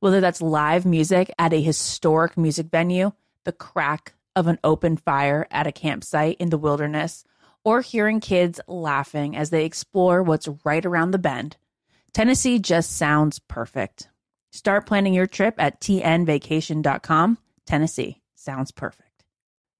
[0.00, 3.12] whether that's live music at a historic music venue,
[3.44, 7.24] the crack of an open fire at a campsite in the wilderness,
[7.64, 11.56] or hearing kids laughing as they explore what's right around the bend.
[12.12, 14.08] Tennessee just sounds perfect.
[14.52, 17.38] Start planning your trip at tnvacation.com.
[17.66, 19.24] Tennessee sounds perfect.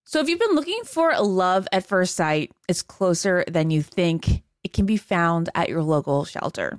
[0.05, 3.83] So, if you've been looking for a love at first sight, it's closer than you
[3.83, 4.43] think.
[4.65, 6.79] It can be found at your local shelter.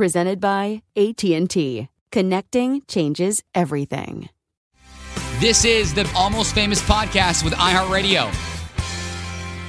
[0.00, 1.86] presented by AT&T.
[2.10, 4.30] Connecting changes everything.
[5.40, 8.30] This is the Almost Famous podcast with iHeartRadio.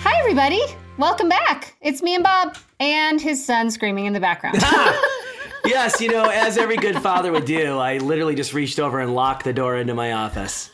[0.04, 0.62] Hi everybody.
[0.98, 1.76] Welcome back.
[1.82, 4.60] It's me and Bob and his son screaming in the background.
[5.66, 9.14] yes, you know, as every good father would do, I literally just reached over and
[9.14, 10.72] locked the door into my office.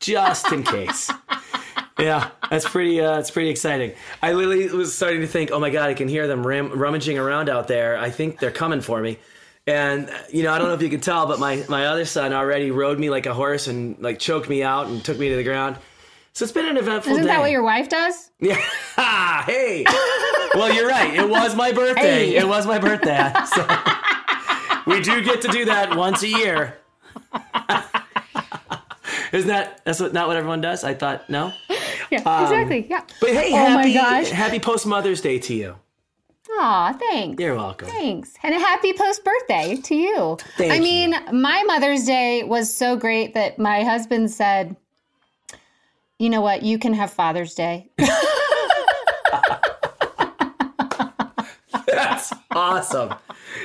[0.00, 1.08] Just in case
[1.98, 3.00] yeah, that's pretty.
[3.00, 3.92] Uh, it's pretty exciting.
[4.22, 7.18] I literally was starting to think, oh my god, I can hear them ram- rummaging
[7.18, 7.98] around out there.
[7.98, 9.18] I think they're coming for me.
[9.66, 12.32] And you know, I don't know if you can tell, but my my other son
[12.32, 15.36] already rode me like a horse and like choked me out and took me to
[15.36, 15.76] the ground.
[16.34, 17.28] So it's been an eventful Isn't day.
[17.28, 18.30] that what your wife does?
[18.40, 18.56] Yeah.
[19.44, 19.84] hey.
[20.54, 21.14] well, you're right.
[21.14, 22.02] It was my birthday.
[22.28, 22.36] Hey.
[22.36, 23.32] It was my birthday.
[23.46, 23.66] So
[24.86, 26.76] we do get to do that once a year.
[29.32, 30.84] Isn't that that's what, not what everyone does?
[30.84, 31.52] I thought no.
[32.10, 32.86] Yeah, um, exactly.
[32.88, 33.02] Yeah.
[33.20, 35.76] But hey, oh happy, my gosh, happy post Mother's Day to you.
[36.58, 37.40] Aw, thanks.
[37.40, 37.88] You're welcome.
[37.88, 38.34] Thanks.
[38.42, 40.38] And a happy post birthday to you.
[40.56, 40.82] Thank I you.
[40.82, 44.76] mean, my Mother's Day was so great that my husband said,
[46.18, 47.90] you know what, you can have Father's Day.
[51.86, 53.14] That's awesome.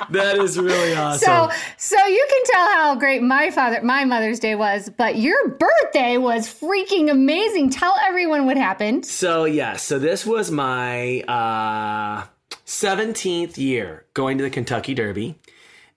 [0.09, 1.49] That is really awesome.
[1.49, 5.49] So, so you can tell how great my father, my Mother's Day was, but your
[5.49, 7.69] birthday was freaking amazing.
[7.69, 9.05] Tell everyone what happened.
[9.05, 12.25] So yeah, so this was my uh,
[12.65, 15.35] 17th year going to the Kentucky Derby,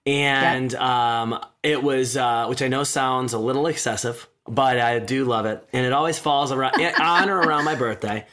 [0.05, 5.25] and um, it was, uh, which I know sounds a little excessive, but I do
[5.25, 8.25] love it, and it always falls around on or around my birthday.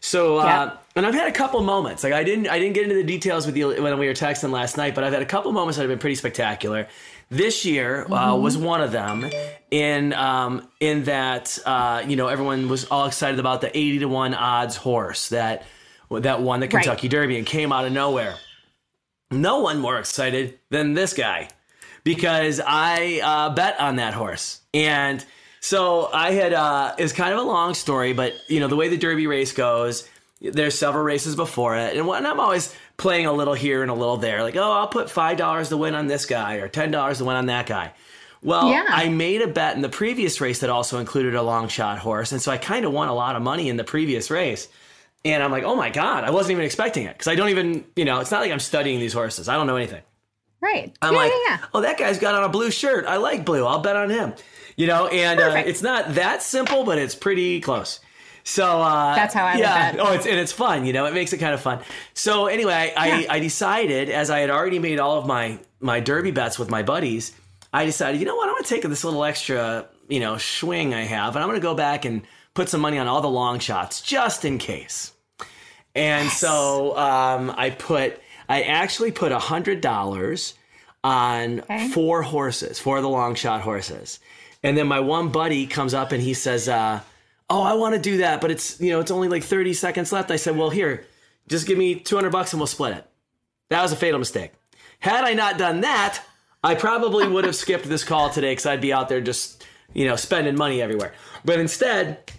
[0.00, 0.76] So, uh, Yeah.
[0.96, 2.02] And I've had a couple moments.
[2.04, 4.50] Like I didn't, I didn't get into the details with you when we were texting
[4.50, 6.88] last night, but I've had a couple moments that have been pretty spectacular.
[7.30, 9.30] This year uh, was one of them.
[9.70, 14.06] In um, in that uh, you know everyone was all excited about the eighty to
[14.08, 15.64] one odds horse that
[16.10, 16.82] that won the Right.
[16.82, 18.34] Kentucky Derby and came out of nowhere.
[19.30, 21.50] No one more excited than this guy
[22.02, 24.60] because I uh, bet on that horse.
[24.74, 25.24] And
[25.60, 28.88] so I had, uh, it's kind of a long story, but you know, the way
[28.88, 30.08] the Derby race goes,
[30.40, 31.96] there's several races before it.
[31.96, 34.88] And when I'm always playing a little here and a little there, like, oh, I'll
[34.88, 37.92] put $5 to win on this guy or $10 to win on that guy.
[38.42, 38.86] Well, Yeah.
[38.88, 42.32] I made a bet in the previous race that also included a long shot horse.
[42.32, 44.68] And so I kind of won a lot of money in the previous race.
[45.26, 47.12] And I'm like, oh my God, I wasn't even expecting it.
[47.12, 49.48] Because I don't even, you know, it's not like I'm studying these horses.
[49.48, 50.02] I don't know anything.
[50.62, 50.94] Right.
[51.02, 51.64] I'm yeah, like, yeah, yeah.
[51.74, 53.04] oh, that guy's got on a blue shirt.
[53.06, 53.66] I like blue.
[53.66, 54.32] I'll bet on him.
[54.76, 58.00] You know, and uh, it's not that simple, but it's pretty close.
[58.44, 59.96] So uh, That's how I yeah.
[59.98, 60.86] Oh, it's and it's fun.
[60.86, 61.80] You know, it makes it kind of fun.
[62.14, 66.30] So anyway, I, I decided as I had already made all of my my derby
[66.30, 67.32] bets with my buddies,
[67.72, 70.92] I decided, you know what, I'm going to take this little extra, you know, swing
[70.94, 72.22] I have, and I'm going to go back and
[72.54, 75.12] put some money on all the long shots just in case.
[75.94, 80.54] And so um, I put, I actually put a hundred dollars
[81.02, 81.88] on Okay.
[81.88, 84.20] four horses, four of the long shot horses.
[84.62, 87.00] And then my one buddy comes up and he says, uh,
[87.50, 90.12] "Oh, I want to do that, but it's you know it's only like 30 seconds
[90.12, 91.04] left." I said, "Well, here,
[91.48, 93.06] just give me 200 bucks and we'll split it."
[93.68, 94.52] That was a fatal mistake.
[95.00, 96.22] Had I not done that,
[96.62, 100.06] I probably would have skipped this call today because I'd be out there just you
[100.06, 101.12] know spending money everywhere.
[101.44, 102.30] But instead,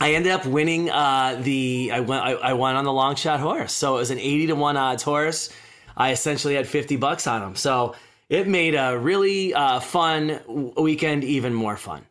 [0.00, 3.72] I ended up winning uh, the I went I, I on the long shot horse.
[3.72, 5.50] So it was an 80 to 1 odds horse.
[5.96, 7.54] I essentially had 50 bucks on him.
[7.54, 7.94] So
[8.30, 10.40] it made a really uh, fun
[10.76, 12.06] weekend even more fun.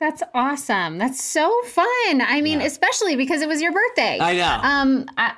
[0.00, 0.98] That's awesome.
[0.98, 1.86] That's so fun.
[2.20, 4.18] I mean, especially because it was your birthday.
[4.20, 4.60] I know.
[4.62, 5.34] Um, I,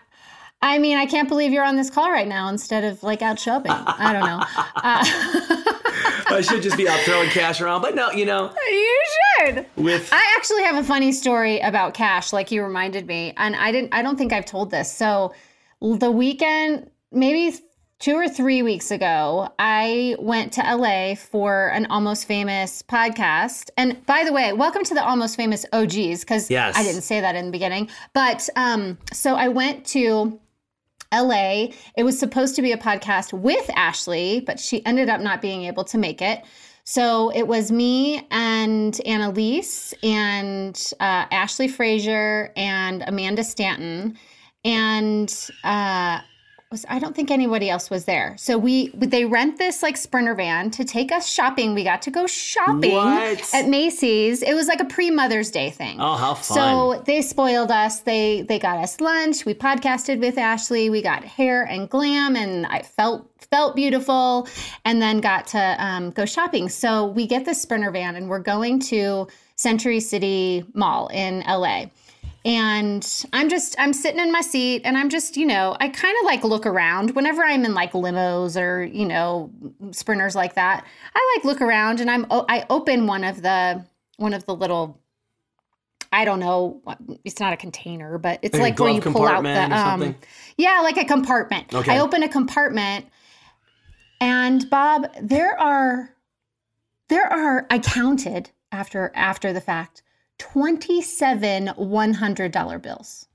[0.62, 3.38] I mean, I can't believe you're on this call right now instead of like out
[3.38, 3.72] shopping.
[3.72, 4.42] I don't know.
[4.76, 5.02] Uh,
[6.28, 9.02] I should just be out throwing cash around, but no, you know, you
[9.38, 9.66] should.
[9.76, 13.72] with I actually have a funny story about cash, like you reminded me, and I
[13.72, 13.94] didn't.
[13.94, 14.92] I don't think I've told this.
[14.92, 15.34] So,
[15.80, 17.56] the weekend, maybe
[17.98, 23.70] two or three weeks ago, I went to LA for an Almost Famous podcast.
[23.76, 26.76] And by the way, welcome to the Almost Famous OGs, because Yes.
[26.76, 27.88] I didn't say that in the beginning.
[28.12, 30.38] But um, so I went to
[31.12, 31.68] LA.
[31.96, 35.64] It was supposed to be a podcast with Ashley, but she ended up not being
[35.64, 36.44] able to make it.
[36.84, 44.16] So it was me and Annalise and uh, Ashley Frazier and Amanda Stanton.
[44.64, 45.32] And
[45.64, 46.20] uh,
[46.70, 48.34] was I don't think anybody else was there.
[48.38, 51.74] So we they rent this like sprinter van to take us shopping.
[51.74, 53.54] We got to go shopping What?
[53.54, 54.42] at Macy's.
[54.42, 55.98] It was like a pre Mother's Day thing.
[56.00, 56.56] oh how fun.
[56.56, 58.00] So they spoiled us.
[58.00, 59.44] They they got us lunch.
[59.44, 60.90] We podcasted with Ashley.
[60.90, 64.48] We got hair and glam, and I felt felt beautiful.
[64.84, 66.68] And then got to um, go shopping.
[66.68, 71.86] So we get this sprinter van, and we're going to Century City Mall in LA.
[72.46, 76.16] And I'm just I'm sitting in my seat, and I'm just you know I kind
[76.20, 79.50] of like look around whenever I'm in like limos or you know
[79.90, 80.86] sprinters like that.
[81.14, 83.84] I like look around, and I'm I open one of the
[84.16, 85.00] one of the little
[86.12, 86.82] I don't know.
[87.24, 90.14] It's not a container, but it's Like like, where you pull out the um,
[90.56, 91.74] yeah, like a compartment.
[91.74, 91.96] Okay.
[91.96, 93.06] I open a compartment,
[94.20, 96.14] and Bob, there are
[97.08, 100.02] there are I counted after after the fact
[100.38, 103.26] twenty seven one hundred dollar bills.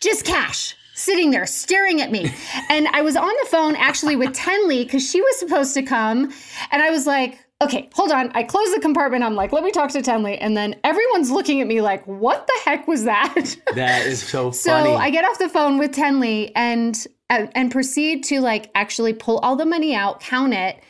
[0.00, 2.30] Just cash sitting there staring at me.
[2.68, 6.33] and I was on the phone actually with Tenley because she was supposed to come.
[6.73, 8.30] And I was like, okay, hold on.
[8.34, 9.24] I close the compartment.
[9.24, 10.38] I'm like, let me talk to Tenley.
[10.40, 13.56] And then everyone's looking at me like, what the heck was that?
[13.74, 14.90] That is so, So funny.
[14.90, 19.12] So I get off the phone with Tenley and and and proceed to like actually
[19.12, 20.80] pull all the money out, count it,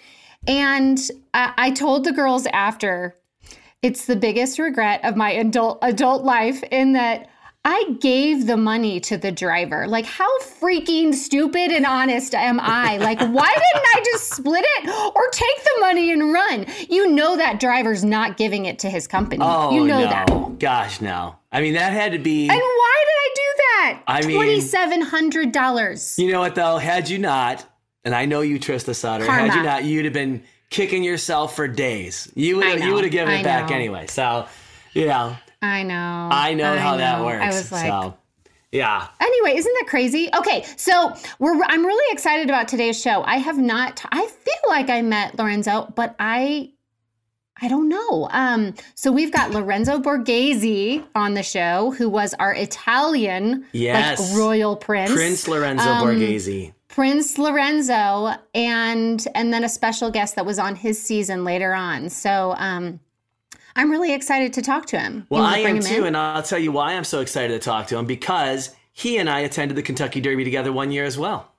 [0.46, 0.98] and
[1.34, 3.16] I, I told the girls after,
[3.82, 7.28] it's the biggest regret of my adult adult life in that
[7.70, 9.86] I gave the money to the driver.
[9.86, 12.96] Like, how freaking stupid and honest am I?
[12.96, 16.64] Like, why didn't I just split it or take the money and run?
[16.88, 19.44] You know that driver's not giving it to his company.
[19.46, 20.06] Oh, you know no.
[20.08, 20.58] that.
[20.58, 21.36] Gosh, no.
[21.52, 22.48] I mean, that had to be.
[22.48, 24.02] And why did I do that?
[24.06, 26.18] I mean- twenty-seven hundred dollars.
[26.18, 26.78] You know what though?
[26.78, 27.66] Had you not,
[28.02, 31.68] and I know you, Trista Sutter, had you not, you'd have been kicking yourself for
[31.68, 32.32] days.
[32.34, 33.76] You would you would have given I it back know.
[33.76, 34.06] anyway.
[34.06, 34.46] So,
[34.94, 36.28] you know, I know.
[36.32, 37.42] I know how that works.
[37.44, 38.16] I was like, so,
[38.70, 39.08] yeah.
[39.20, 40.28] Anyway, isn't that crazy?
[40.36, 43.22] Okay, so we're I'm really excited about today's show.
[43.22, 46.72] I have not I feel like I met Lorenzo, but I
[47.60, 48.28] I don't know.
[48.30, 54.20] Um so we've got Lorenzo Borghese on the show who was our Italian Yes.
[54.30, 55.12] like royal prince.
[55.12, 56.72] Prince Lorenzo Um, Borghese.
[56.88, 62.10] Prince Lorenzo and and then a special guest that was on his season later on.
[62.10, 63.00] So um
[63.78, 65.24] I'm really excited to talk to him.
[65.30, 66.06] Well, I bring am too, in?
[66.06, 69.30] and I'll tell you why I'm so excited to talk to him because he and
[69.30, 71.52] I attended the Kentucky Derby together one year as well.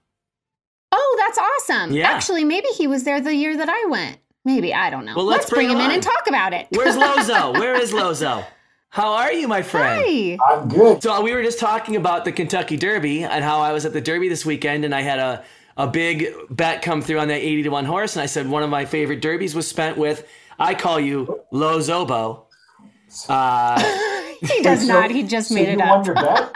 [0.92, 1.94] Oh, that's awesome.
[1.94, 2.10] Yeah.
[2.10, 4.18] Actually, maybe he was there the year that I went.
[4.44, 5.14] Maybe, I don't know.
[5.16, 6.68] Well, let's bring bring, him him in and talk about it.
[6.72, 7.54] Where's Lozo?
[7.54, 8.44] Where is Lozo?
[8.90, 10.04] How are you, my friend?
[10.06, 10.38] Hi.
[10.52, 11.02] I'm good.
[11.02, 13.94] So uh, we were just talking about the Kentucky Derby and how I was at
[13.94, 15.46] the Derby this weekend and I had a,
[15.78, 18.18] a big bet come through on that 80 to 1 horse.
[18.18, 20.28] And I said one of my favorite derbies was spent with,
[20.60, 22.44] I call you Lozobo.
[23.28, 23.80] Uh,
[24.42, 25.10] He does So- not.
[25.10, 26.06] He just so made you it won up.
[26.06, 26.52] your bet?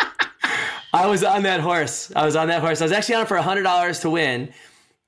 [0.94, 2.12] I was on that horse.
[2.16, 2.80] I was on that horse.
[2.80, 4.54] I was actually on it for $100 to win.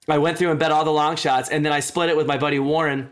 [0.07, 2.25] I went through and bet all the long shots and then I split it with
[2.25, 3.11] my buddy Warren.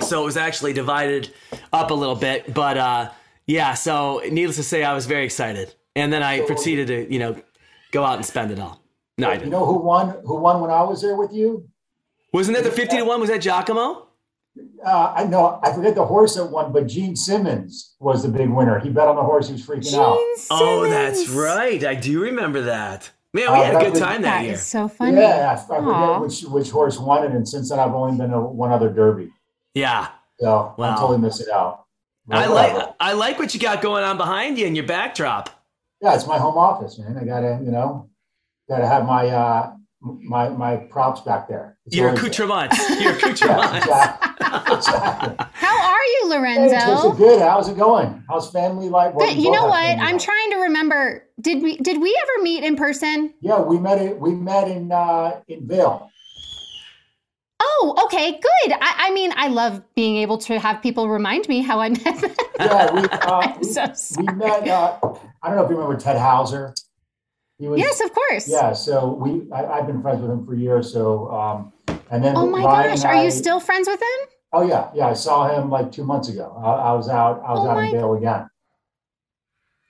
[0.00, 1.32] So it was actually divided
[1.72, 2.54] up a little bit.
[2.54, 3.10] But uh,
[3.46, 5.74] yeah, so needless to say, I was very excited.
[5.96, 7.36] And then I proceeded to, you know,
[7.90, 8.80] go out and spend it all.
[9.18, 9.52] No, I You didn't.
[9.52, 10.10] You know who won?
[10.24, 11.68] Who won when I was there with you?
[12.32, 13.20] Wasn't that the 50 to 1?
[13.20, 14.05] Was that Giacomo?
[14.84, 18.48] Uh, I know I forget the horse that won, but Gene Simmons was the big
[18.48, 18.78] winner.
[18.78, 19.48] He bet on the horse.
[19.48, 20.16] He was freaking out.
[20.16, 21.82] Gene Oh, that's right.
[21.84, 23.10] I do remember that.
[23.34, 24.54] Man, Uh, we had a good was- time that That year.
[24.54, 25.18] is so funny.
[25.18, 28.30] Yeah, I, I forget which which horse won it, and since then I've only been
[28.30, 29.30] to one other Derby,
[29.74, 30.08] Yeah.
[30.38, 30.90] so Wow.
[30.90, 31.84] I'm totally missing out.
[32.26, 32.78] But I whatever.
[32.78, 35.50] like I like what you got going on behind you and your backdrop.
[36.00, 37.16] Yeah, it's my home office, man.
[37.18, 38.08] I gotta, you know,
[38.68, 39.72] gotta have my uh
[40.02, 41.75] my my props back there.
[41.86, 42.30] It's Your always there.
[42.30, 42.78] accoutrements.
[43.00, 43.76] Your Yeah, accoutrements.
[43.86, 44.74] exactly.
[44.76, 45.46] exactly.
[45.52, 46.76] How are you, Hey, Lorenzo?
[46.76, 47.40] Trista, good.
[47.42, 48.24] How's it going?
[48.28, 49.14] How's family life?
[49.14, 49.98] Well, But you know what?
[49.98, 50.22] I'm life.
[50.24, 51.22] trying to remember.
[51.40, 53.32] Did we did we ever meet in person?
[53.40, 54.18] Yeah, we met it.
[54.18, 56.10] We met in uh, in Vail.
[57.60, 58.72] Oh, okay, good.
[58.72, 62.04] I, I mean, I love being able to have people remind me how I met
[62.20, 62.30] them.
[62.58, 63.84] Yeah, we uh, I'm we, so
[64.18, 64.66] we met.
[64.66, 64.98] Uh,
[65.42, 66.74] I don't know if you remember Ted Hauser.
[67.58, 67.78] He was.
[67.78, 68.48] Yes, of course.
[68.48, 68.72] Yeah.
[68.72, 69.46] So we.
[69.52, 70.90] I, I've been friends with him for years.
[70.90, 71.72] So um,
[72.10, 72.36] and then.
[72.36, 74.28] Oh my Ryan gosh, are I- you still friends with him?
[74.52, 75.08] Oh yeah, yeah.
[75.08, 76.54] I saw him like two months ago.
[76.64, 77.42] I, I was out.
[77.46, 78.48] I was Oh out my- in Vail again.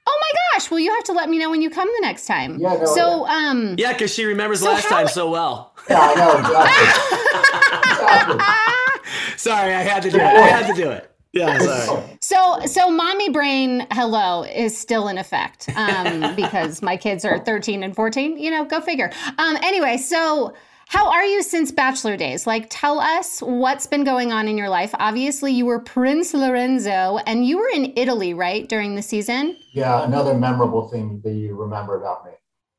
[0.08, 0.70] Oh my gosh!
[0.70, 2.58] Well, you have to let me know when you come the next time.
[2.58, 5.74] Yeah, no, so, um, Yeah, because she remembers So last how- time so well.
[5.90, 7.90] Yeah, I know exactly.
[7.90, 8.40] exactly.
[9.36, 10.22] Sorry, I had to do it.
[10.22, 11.10] I had to do it.
[11.32, 12.02] Yeah, sorry.
[12.20, 17.82] so, so, mommy brain, hello, is still in effect um, because my kids are thirteen
[17.82, 18.38] and fourteen.
[18.38, 19.10] You know, go figure.
[19.38, 20.54] Um, anyway, so.
[20.88, 22.46] How are you since bachelor days?
[22.46, 24.94] Like, tell us what's been going on in your life.
[25.00, 29.56] Obviously, you were Prince Lorenzo and you were in Italy, right, during the season?
[29.72, 32.32] Yeah, another memorable thing that you remember about me.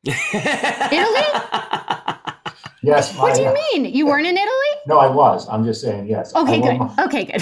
[0.34, 1.42] Italy?
[2.82, 3.14] Yes.
[3.18, 3.94] What do my- you mean?
[3.94, 4.82] You weren't in Italy?
[4.88, 5.48] No, I was.
[5.50, 6.34] I'm just saying yes.
[6.34, 6.96] Okay, won good.
[6.98, 7.42] my- Okay, good.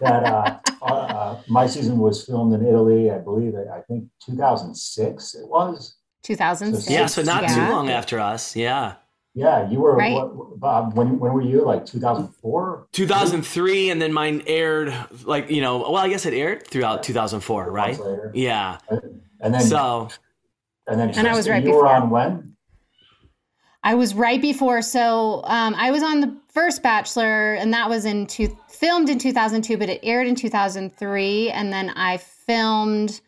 [0.00, 3.12] That uh, uh, uh, my season was filmed in Italy.
[3.12, 3.68] I believe it.
[3.72, 5.94] I think 2006 it was.
[6.24, 6.90] 2006.
[6.90, 8.56] yeah, so not too long after us.
[8.56, 8.94] Yeah.
[9.34, 9.96] Yeah, you were.
[9.96, 10.14] Right.
[10.14, 11.64] What, Bob, when when were you?
[11.64, 12.86] Like 2004.
[12.92, 17.70] 2003, and then mine aired, like, you know, well, I guess it aired throughout 2004,
[17.70, 17.98] right?
[17.98, 18.30] Later.
[18.32, 18.78] Yeah.
[19.40, 20.08] And then So,
[20.86, 21.94] and then And I was right you were before.
[21.94, 22.56] on when?
[23.82, 24.80] I was right before.
[24.82, 29.18] So um, I was on the first Bachelor, and that was in two, filmed in
[29.18, 31.50] 2002, but it aired in 2003.
[31.50, 33.20] And then I filmed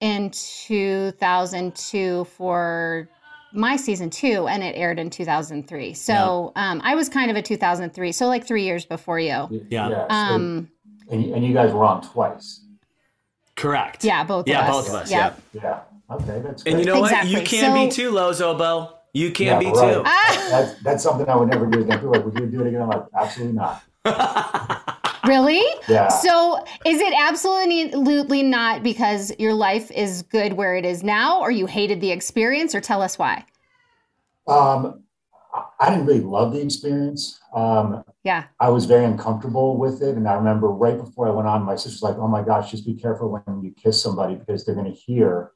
[0.00, 3.08] in 2002 for
[3.52, 5.94] my season two, and it aired in 2003.
[5.94, 9.48] So um, I was kind of a 2003, so like three years before you.
[9.70, 9.88] Yeah.
[9.88, 10.68] so- Um,
[11.10, 12.60] and, and you guys were on twice.
[13.56, 14.04] correct.
[14.04, 14.76] yeah, both Yeah, of us.
[14.76, 15.10] both of us.
[15.10, 15.40] Yep.
[15.54, 15.60] Yeah.
[15.62, 16.14] Yeah.
[16.14, 16.62] Okay, that's.
[16.62, 16.70] Good.
[16.74, 17.34] And you know Exactly.
[17.34, 17.40] what?
[17.42, 18.92] You can be So- too, Lozobo.
[19.14, 19.94] You can Yeah, be right.
[19.94, 20.02] too.
[20.04, 21.98] Ah, That's that's something I would never do again.
[21.98, 22.82] People are like, would you do it again?
[22.82, 23.82] I'm like, absolutely not.
[25.26, 25.62] really?
[25.88, 26.08] Yeah.
[26.08, 31.50] So is it absolutely not because your life is good where it is now, or
[31.50, 33.44] you hated the experience, or tell us why?
[34.46, 35.02] Um,
[35.80, 37.40] I- didn't really love the experience.
[37.54, 38.44] Um, Yeah.
[38.60, 40.16] I was very uncomfortable with it.
[40.16, 42.84] And I remember right before I went on, my sister's like, oh my gosh, just
[42.86, 45.52] be careful when you kiss somebody because they're going to hear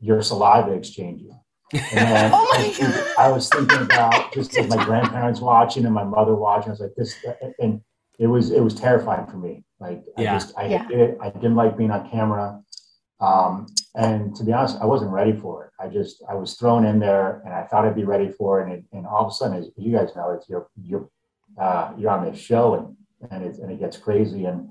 [0.00, 1.38] your saliva exchanging.
[1.72, 5.94] And Oh my I, was thinking- I was thinking about just my grandparents watching and
[5.94, 6.68] my mother watching.
[6.68, 7.14] I was like, this,
[7.60, 7.80] and
[8.22, 9.64] it was, it was terrifying for me.
[9.80, 10.34] Like, I Yeah.
[10.34, 10.78] just, I Yeah.
[10.86, 11.18] hated it.
[11.20, 12.62] I didn't like being on camera.
[13.20, 15.70] Um, and to be honest, I wasn't ready for it.
[15.80, 18.64] I just, I was thrown in there and I thought I'd be ready for it.
[18.64, 21.08] And, it, and all of a sudden, as you guys know, it's you're, you're,
[21.58, 22.96] uh, you're on this show and,
[23.32, 24.44] and it, and it gets crazy.
[24.44, 24.68] And,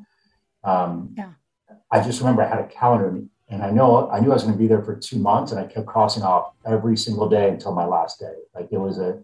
[0.64, 1.32] um, Yeah.
[1.92, 4.56] I just remember I had a calendar and I know, I knew I was going
[4.56, 7.74] to be there for two months and I kept crossing off every single day until
[7.76, 8.36] my last day.
[8.56, 9.22] Like it was a,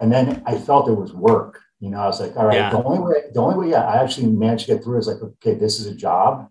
[0.00, 1.60] and then I felt it was work.
[1.80, 2.70] You know, I was like, all right, Yeah.
[2.70, 5.20] the only way, the only way yeah, I actually managed to get through is like,
[5.22, 6.48] okay, this is a job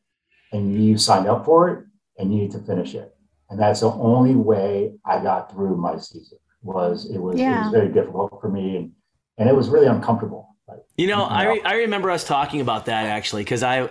[0.52, 1.86] and you signed up for it
[2.18, 3.16] and you need to finish it.
[3.50, 7.72] And that's the only way I got through my season was it was, it was
[7.72, 8.92] very difficult for me and,
[9.38, 10.50] and it was really uncomfortable.
[10.68, 13.90] Like, You know, I, re- I remember us talking about that actually because I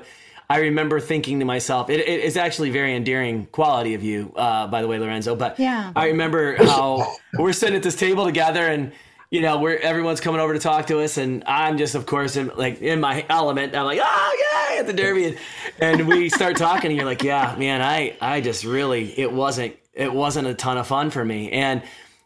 [0.50, 4.66] I remember thinking to myself, it, it is actually very endearing quality of you, uh,
[4.66, 5.34] by the way, Lorenzo.
[5.34, 5.92] But Yeah.
[5.96, 8.92] I remember how we're sitting at this table together and
[9.32, 12.36] you know we're everyone's coming over to talk to us and I'm just of course
[12.36, 13.74] in, like in my element.
[13.74, 14.36] I'm like, oh
[14.70, 15.38] yeah, at the derby, and,
[15.80, 19.74] and we start talking and you're like, yeah, man, I I just really it wasn't
[19.94, 21.82] it wasn't a ton of fun for me and.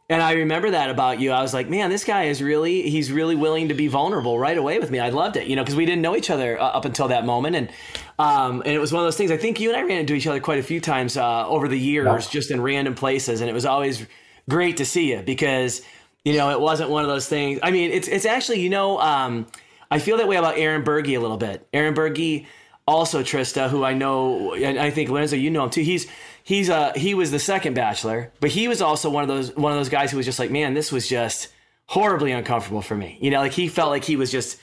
[0.09, 1.33] And I remember that about you.
[1.33, 4.57] I was like, man, this guy is really, he's really willing to be vulnerable right
[4.57, 5.01] away with me.
[5.01, 7.27] I loved it, you know, because we didn't know each other uh, up until that
[7.27, 7.57] moment.
[7.57, 7.69] And,
[8.17, 10.15] um, and it was one of those things, I think you and I ran into
[10.15, 12.31] each other quite a few times uh, over the years, Yeah.
[12.31, 13.41] just in random places.
[13.41, 14.07] And it was always
[14.49, 15.83] great to see you because,
[16.27, 17.61] you know, it wasn't one of those things.
[17.63, 19.47] I mean, it's, it's actually, you know, um,
[19.93, 21.65] I feel that way about Aaron Buerge a little bit.
[21.73, 22.47] Aaron Buerge,
[22.85, 25.83] also Trista, who I know, and I think Lorenzo, you know him too.
[25.83, 26.09] He's
[26.43, 29.71] he's uh he was the second bachelor, but he was also one of those one
[29.71, 31.53] of those guys who was just like, man, this was just
[31.87, 33.19] horribly uncomfortable for me.
[33.21, 34.59] You know, like he felt like he was just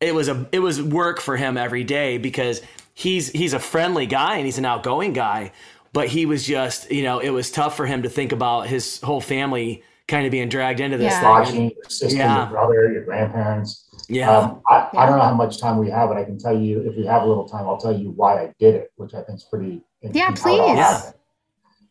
[0.00, 2.60] it was a it was work for him every day because
[2.92, 5.52] he's he's a friendly guy and he's an outgoing guy,
[5.92, 9.00] but he was just you know it was tough for him to think about his
[9.00, 11.20] whole family kind of being dragged into this Yeah.
[11.20, 11.28] thing.
[11.30, 12.38] watching your sister, Yeah.
[12.44, 13.88] your brother, your grandparents.
[14.08, 14.36] Yeah.
[14.36, 15.00] Um, I, Yeah.
[15.00, 17.06] I don't know how much time we have, but I can tell you if we
[17.06, 19.44] have a little time, I'll tell you why I did it, which I think is
[19.44, 19.82] pretty.
[20.02, 20.76] Yeah, interesting how please.
[20.76, 21.10] Yeah.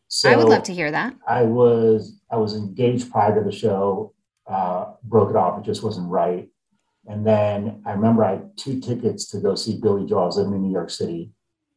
[0.08, 1.16] So I would love to hear that.
[1.28, 4.14] I was I was engaged prior to the show,
[4.46, 5.58] uh, broke it off.
[5.60, 6.48] It just wasn't right.
[7.08, 10.32] And then I remember I had two tickets to go see Billy Joel.
[10.32, 11.32] I living in New York City,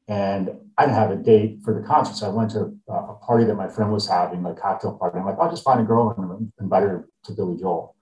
[0.08, 2.16] and I didn't have a date for the concert.
[2.16, 5.18] So I went to a, party that my friend was having, like cocktail party.
[5.18, 7.96] I'm like, I'll just find a girl and invite her to Billy Joel.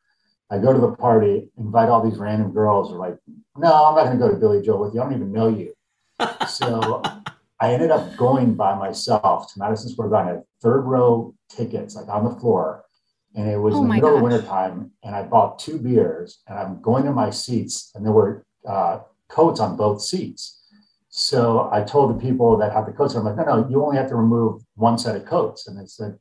[0.51, 2.93] I go to the party, invite all these random girls.
[2.93, 3.17] Are like,
[3.57, 5.01] no, I'm not going to go to Billy Joel with you.
[5.01, 5.73] I don't even know you.
[6.49, 7.03] So
[7.61, 10.29] I ended up going by myself to Madison Square Garden.
[10.29, 12.85] I had third row tickets, like on the floor.
[13.35, 14.23] And it was Oh in the middle of gosh.
[14.23, 14.90] winter time.
[15.03, 19.01] And I bought two beers and I'm going to my seats, and there were uh,
[19.29, 20.63] coats on both seats.
[21.16, 23.96] So I told the people that had the coats, I'm like, no, no, you only
[23.96, 25.68] have to remove one set of coats.
[25.68, 26.18] And they said,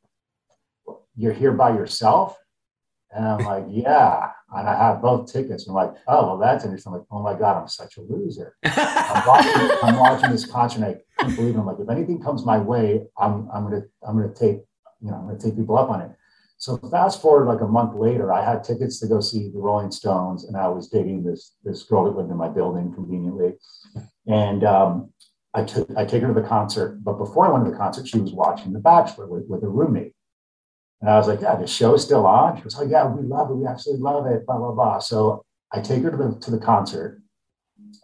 [1.16, 2.38] You're here by yourself?
[3.10, 4.30] And I'm like, Yeah.
[4.56, 5.66] And I have both tickets.
[5.66, 6.94] And I'm like, Oh, well, that's interesting.
[6.94, 8.56] I'm like, Oh my God, I'm such a loser.
[8.66, 10.84] I'm watching, I'm watching this concert.
[10.84, 11.58] And I can't believe it.
[11.58, 14.58] I'm like, if anything comes my way, I'm I'm gonna I'm gonna take
[15.02, 16.12] you know I'm gonna take people up on it.
[16.64, 19.92] So fast forward like a month later, I had tickets to go see the Rolling
[19.92, 23.56] Stones, and I was dating this this girl that lived in my building conveniently,
[24.28, 25.12] and um,
[25.54, 27.04] I took I take her to the concert.
[27.04, 29.68] But before I went to the concert, she was watching The Bachelor with, with a
[29.68, 30.14] roommate,
[31.02, 33.52] and I was like, "Yeah, the show's still on." She was like, "Yeah, we love
[33.52, 33.56] it.
[33.56, 35.00] We absolutely love it." Blah blah blah.
[35.00, 37.22] So I take her to the to the concert,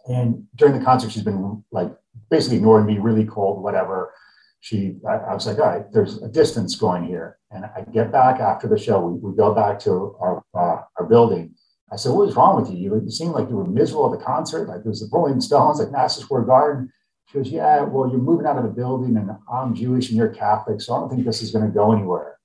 [0.06, 1.96] and during the concert, she's been like
[2.30, 4.12] basically ignoring me, really cold, whatever.
[4.60, 7.38] She, I, I was like, all right, there's a distance going here.
[7.50, 9.00] And I get back after the show.
[9.00, 11.54] We, we go back to our uh, our building.
[11.92, 12.78] I said, what was wrong with you?
[12.78, 14.68] You, you seemed like you were miserable at the concert.
[14.68, 16.92] Like it was the Rolling Stones, like Madison Square Garden.
[17.26, 20.28] She goes, yeah, well, you're moving out of the building, and I'm Jewish and you're
[20.28, 22.38] Catholic, so I don't think this is going to go anywhere.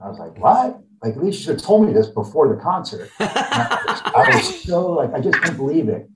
[0.00, 0.80] I was like, what?
[1.02, 3.10] Like at least you should have told me this before the concert.
[3.20, 6.08] I, was, I was so like, I just couldn't believe it.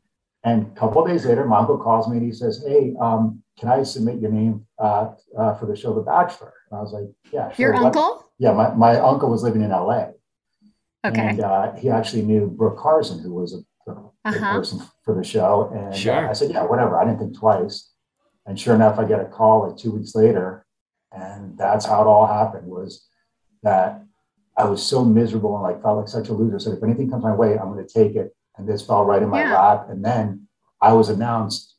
[0.45, 3.43] And a couple of days later, my uncle calls me and he says, "Hey, um,
[3.59, 6.92] can I submit your name uh, uh, for the show The Bachelor?" And I was
[6.92, 8.25] like, "Yeah, sure." Your What- uncle?
[8.38, 10.11] Yeah, my, my uncle was living in LA,
[11.05, 11.29] Okay.
[11.31, 13.59] and uh, he actually knew Brooke Carson, who was a,
[13.90, 14.53] a good Uh-huh.
[14.59, 15.71] person for the show.
[15.75, 16.29] And uh, Sure.
[16.29, 17.90] I said, "Yeah, whatever." I didn't think twice.
[18.47, 20.64] And sure enough, I get a call like two weeks later,
[21.12, 22.66] and that's how it all happened.
[22.68, 23.07] Was
[23.62, 24.03] that
[24.57, 26.59] I was so miserable and like felt like such a loser.
[26.59, 28.35] So if anything comes my way, I'm going to take it.
[28.57, 29.55] And this fell right in my Yeah.
[29.61, 29.87] lap.
[29.90, 30.49] And then
[30.81, 31.75] I was announced.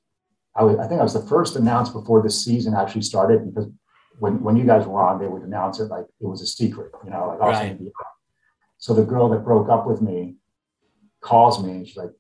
[0.56, 3.70] I was, I think I was the first announced before the season actually started because
[4.20, 6.92] when, when you guys were on, they would announce it like it was a secret,
[7.04, 7.66] you know, like I was Right.
[7.68, 7.92] going be.
[8.78, 10.36] So the girl that broke up with me
[11.22, 12.12] calls me and she's like,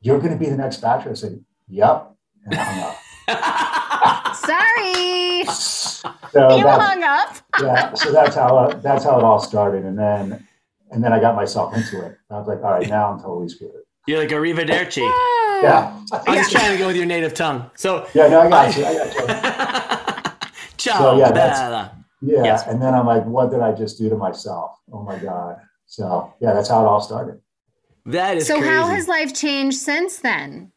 [0.00, 1.12] You're going to be the next bachelor.
[1.12, 2.14] I said, Yep.
[2.46, 4.34] And I hung up.
[4.36, 5.44] Sorry.
[5.44, 7.36] So you that's- hung up.
[7.60, 10.46] yeah, so that's how uh, that's how it all started, and then
[10.90, 12.16] and then I got myself into it.
[12.30, 13.72] I was like, all right, now I'm totally screwed.
[14.06, 15.06] You're like arrivederci.
[15.62, 17.70] Yeah, I was just trying to go with your native tongue.
[17.76, 18.84] So yeah, no, I got you.
[18.84, 20.48] I got you.
[20.76, 20.98] ciao.
[20.98, 21.88] So, yeah, that's- da, da.
[22.24, 22.66] Yeah, Yes.
[22.68, 24.76] and then I'm like, what did I just do to myself?
[24.92, 25.56] Oh my god.
[25.86, 27.40] So yeah, that's how it all started.
[28.06, 28.68] That is So crazy.
[28.68, 30.70] how has life changed since then?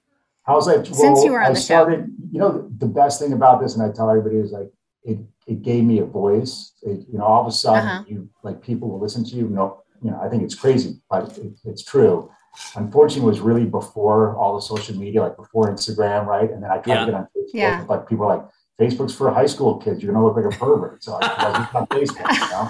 [0.47, 1.87] I was like, Since you were on I the show.
[1.87, 4.71] you know, the best thing about this, and I tell everybody is like,
[5.03, 5.17] it,
[5.47, 6.73] it gave me a voice.
[6.83, 8.03] It, you know, all of a sudden, Uh-huh.
[8.07, 9.47] you like people will listen to you.
[9.47, 12.29] No, you know, I think it's crazy, but it, it's true.
[12.75, 16.49] Unfortunately, it was really before all the social media, like before Instagram, right?
[16.51, 16.99] And then I tried Yeah.
[17.05, 17.85] to get on Facebook, Yeah.
[17.87, 18.45] but people are like,
[18.79, 20.03] Facebook's for high school kids.
[20.03, 21.03] You're gonna look like a pervert.
[21.03, 22.69] So I wasn't on Facebook, you know.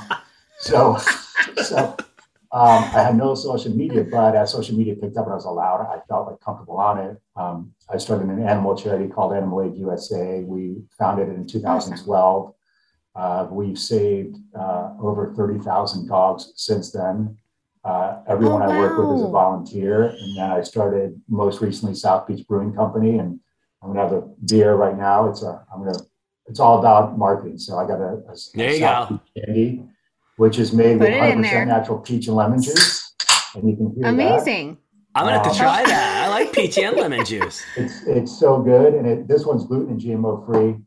[0.60, 0.98] So,
[1.64, 1.78] so
[2.52, 5.46] um, I had no social media, but as social media picked up and I was
[5.46, 7.18] allowed, I felt like comfortable on it.
[7.36, 10.42] Um, I started an animal charity called Animal Aid USA.
[10.44, 12.54] We founded it in 2012.
[13.16, 17.38] Uh, we've saved uh, over 30,000 dogs since then.
[17.86, 20.04] Uh, everyone Oh, I work with is a volunteer.
[20.20, 23.20] And then I started most recently South Beach Brewing Company.
[23.20, 23.40] And
[23.84, 25.30] I'm going to have a beer right now.
[25.30, 26.02] It's a, I'm going to,
[26.48, 27.60] it's all about marketing.
[27.60, 29.16] So I got a, a There you South go.
[29.36, 29.84] Beach candy,
[30.38, 33.14] which is made Put with 100% natural peach and lemon juice.
[33.54, 34.10] And you can hear that.
[34.10, 34.78] Amazing.
[35.18, 36.26] I'm gonna have to Um, try that.
[36.26, 37.64] I like peach and lemon juice.
[37.78, 40.84] It's it's so good, and it this one's gluten and GMO free, and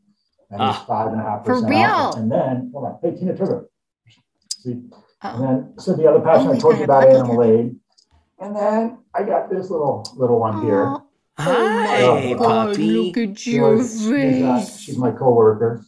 [0.51, 0.85] it's Ah.
[0.87, 1.79] five and a half For real?
[1.79, 2.15] off.
[2.17, 3.65] And then hold on, hey Tina Turner.
[4.59, 4.83] See,
[5.21, 5.47] and Oh.
[5.47, 7.75] then so the other passion Oh I told God, you about love Animal Aid,
[8.39, 10.85] and then I got this little little one here.
[10.85, 11.03] Oh,
[11.37, 13.13] Hi, God, puppy.
[13.13, 15.85] look at She she's, uh, she's my coworker.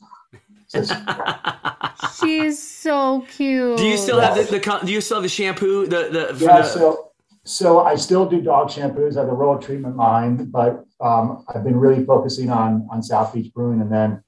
[0.68, 0.90] Says,
[2.20, 3.78] She's so cute.
[3.78, 5.86] Do you still have the, the do you still have the shampoo?
[5.86, 7.12] The the yeah, the, so
[7.44, 9.18] so I still do dog shampoos.
[9.18, 13.34] I have a Royal Treatment line, but um, I've been really focusing on on South
[13.34, 14.24] Beach Brewing, and then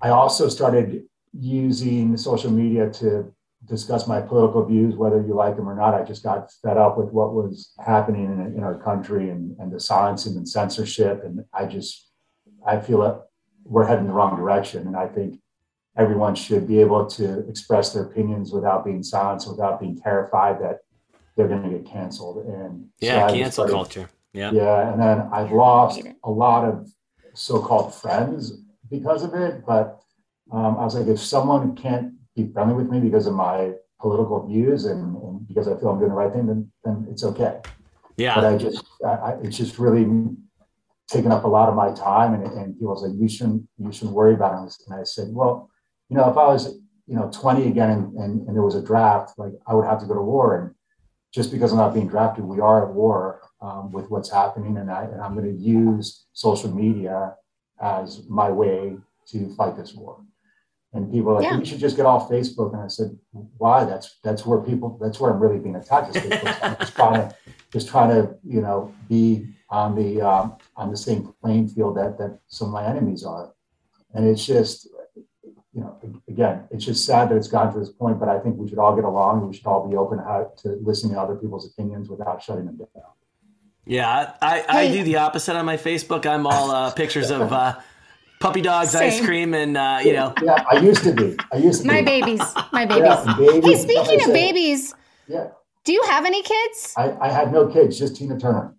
[0.00, 3.32] I also started using social media to
[3.66, 5.94] discuss my political views, whether you like them or not.
[5.94, 9.72] I just got fed up with what was happening in, in our country and, and
[9.72, 12.08] the silencing and censorship, and I just
[12.66, 13.22] I feel that
[13.64, 15.40] we're heading the wrong direction, and I think
[15.96, 20.78] everyone should be able to express their opinions without being silenced, without being terrified that
[21.36, 22.44] they're going to get canceled.
[22.46, 24.10] And yeah I just cancel started- culture.
[24.32, 24.50] Yeah.
[24.52, 26.88] Yeah, and then I've lost a lot of
[27.34, 29.64] so-called friends because of it.
[29.66, 30.00] But
[30.50, 34.46] um, I was like, if someone can't be friendly with me because of my political
[34.46, 37.60] views and, and because I feel I'm doing the right thing, then then it's okay.
[38.16, 38.34] Yeah.
[38.34, 40.04] But I just, I, I, it's just really
[41.08, 42.34] taken up a lot of my time.
[42.34, 44.74] And, and people was like, you shouldn't, you shouldn't worry about it.
[44.86, 45.70] And I said, well,
[46.08, 48.82] you know, if I was, you know, 20 again and, and, and there was a
[48.82, 50.58] draft, like I would have to go to war.
[50.58, 50.74] And
[51.34, 54.76] just because I'm not being drafted, we are at war um, with what's happening.
[54.76, 57.34] And, I, and I'm going to use social media
[57.80, 58.96] as my way
[59.28, 60.20] to fight this war.
[60.94, 61.58] And people are like, Yeah.
[61.58, 62.74] you should just get off Facebook.
[62.74, 63.18] And I said,
[63.56, 63.84] why?
[63.84, 64.98] That's that's where people.
[65.00, 66.14] That's where I'm really being attacked.
[66.14, 66.58] Is Facebook.
[66.62, 67.36] I'm just trying to
[67.72, 72.18] just trying to you know be on the um, on the same playing field that
[72.18, 73.52] that some of my enemies are.
[74.14, 74.86] And it's just
[75.72, 75.96] you know
[76.28, 78.20] again, it's just sad that it's gotten to this point.
[78.20, 79.48] But I think we should all get along.
[79.48, 82.76] We should all be open to, to listening to other people's opinions without shutting them
[82.76, 83.04] down.
[83.86, 84.92] Yeah, I, I Hey.
[84.92, 86.24] do the opposite on my Facebook.
[86.26, 87.80] I'm all uh, pictures of uh,
[88.42, 90.34] puppy dogs, ice cream, and uh, you know.
[90.42, 91.36] Yeah, I used to be.
[91.52, 92.06] I used to My be.
[92.06, 92.42] babies.
[92.72, 93.04] My babies.
[93.04, 93.64] Yeah, babies.
[93.64, 94.94] Hey, speaking of said, babies,
[95.28, 95.48] Yeah,
[95.84, 96.92] do you have any kids?
[96.96, 98.74] I, I had no kids, just Tina Turner.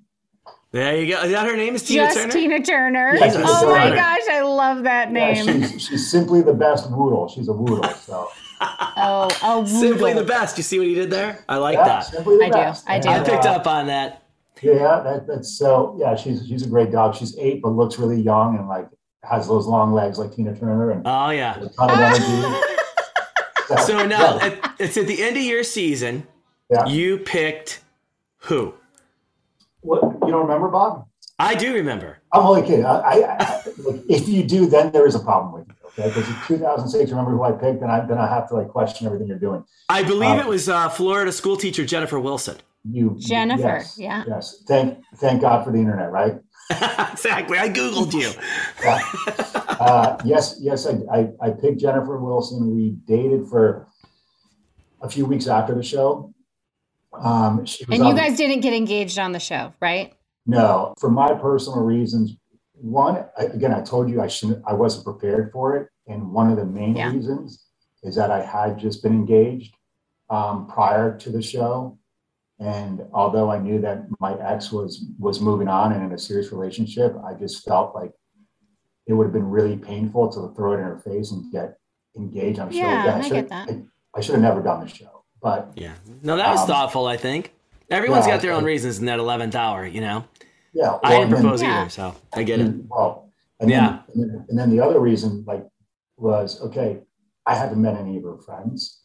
[0.72, 1.22] There you go.
[1.22, 1.76] Is that her name?
[1.76, 2.34] Is Tina Just Turner?
[2.34, 3.16] Tina Turner.
[3.16, 5.62] Yeah, Tina oh my gosh, I love that Yeah, name.
[5.62, 7.30] she's she's simply the best whoodle.
[7.30, 7.94] She's a whoodle.
[7.94, 8.28] So
[8.60, 10.58] oh, oh, Simply the best.
[10.58, 11.44] You see what he did there?
[11.48, 12.00] I like yeah, that.
[12.06, 12.90] simply the I do, best.
[12.90, 13.10] I do.
[13.10, 14.24] I picked uh, up on that.
[14.62, 15.96] Yeah, that, that's so.
[16.00, 17.16] Yeah, she's she's a great dog.
[17.16, 18.88] She's eight, but looks really young and like
[19.30, 21.60] has those long legs like Tina Turner and Oh yeah.
[21.60, 22.60] a ton of energy.
[23.86, 26.28] So now yeah, it- it's at the end of your season.
[26.70, 26.86] yeah.
[26.86, 27.82] You picked
[28.40, 28.74] who?
[29.82, 31.08] what you don't remember, Bob?
[31.40, 32.20] I do remember.
[32.32, 32.86] I'm only kidding.
[32.86, 35.74] I, I, I like, if you do, then there is a problem with you.
[35.88, 38.68] Okay, because in 2006, remember who I picked, then I then I have to like
[38.68, 39.64] question everything you're doing.
[39.90, 42.58] I believe Um, it was uh, Florida school teacher Jennifer Wilson.
[42.90, 44.24] You Jennifer, yes, yeah.
[44.28, 44.62] yes.
[44.68, 46.36] Thank thank God for the internet, right?
[47.12, 47.58] exactly.
[47.58, 48.32] I googled you.
[48.84, 49.00] Yeah.
[49.80, 52.76] uh, yes, yes, I, I, I picked Jennifer Wilson.
[52.76, 53.88] We dated for
[55.02, 56.34] a few weeks after the show.
[57.14, 60.14] Um, she was And you on- guys didn't get engaged on the show, right?
[60.46, 62.36] no, for my personal reasons.
[62.74, 66.52] One, I, again, I told you I shouldn't, I wasn't prepared for it, and one
[66.52, 67.12] of the main Yeah.
[67.14, 67.64] reasons
[68.04, 69.74] is that I had just been engaged,
[70.30, 71.98] um, prior to the show.
[72.60, 76.52] And although I knew that my ex was was moving on and in a serious
[76.52, 78.12] relationship, I just felt like
[79.08, 81.78] it would have been really painful to throw it in her face and get
[82.16, 82.78] engaged on a show.
[82.78, 83.14] Yeah, again.
[83.20, 83.70] I should get that.
[83.70, 83.82] I,
[84.16, 85.94] I should have never done the show, but Yeah.
[86.22, 87.54] No, that was Um, thoughtful, I think.
[87.90, 90.24] Everyone's yeah, got their own I- reasons in that 11th hour, you know?
[90.74, 91.00] yeah.
[91.04, 91.82] I didn't and then- propose Yeah.
[91.82, 92.74] either, so I get it.
[92.88, 94.04] Well, and Yeah.
[94.14, 95.68] then, and then and then the other reason like
[96.18, 97.02] was okay.
[97.46, 99.02] I haven't met any of her friends.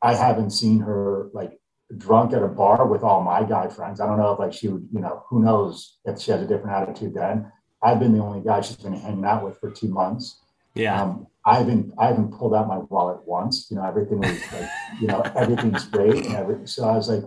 [0.00, 1.58] I haven't seen her like
[1.96, 4.00] drunk at a bar with all my guy friends.
[4.00, 6.46] I don't know if like she would, you know, who knows if she has a
[6.46, 7.50] different attitude then.
[7.82, 10.40] I've been the only guy she's been hanging out with for two months.
[10.74, 11.00] Yeah.
[11.00, 13.68] Um, I haven't I haven't pulled out my wallet once.
[13.70, 14.68] You know, everything was like,
[15.00, 16.66] you know, everything's great and everything.
[16.66, 17.22] So I was like,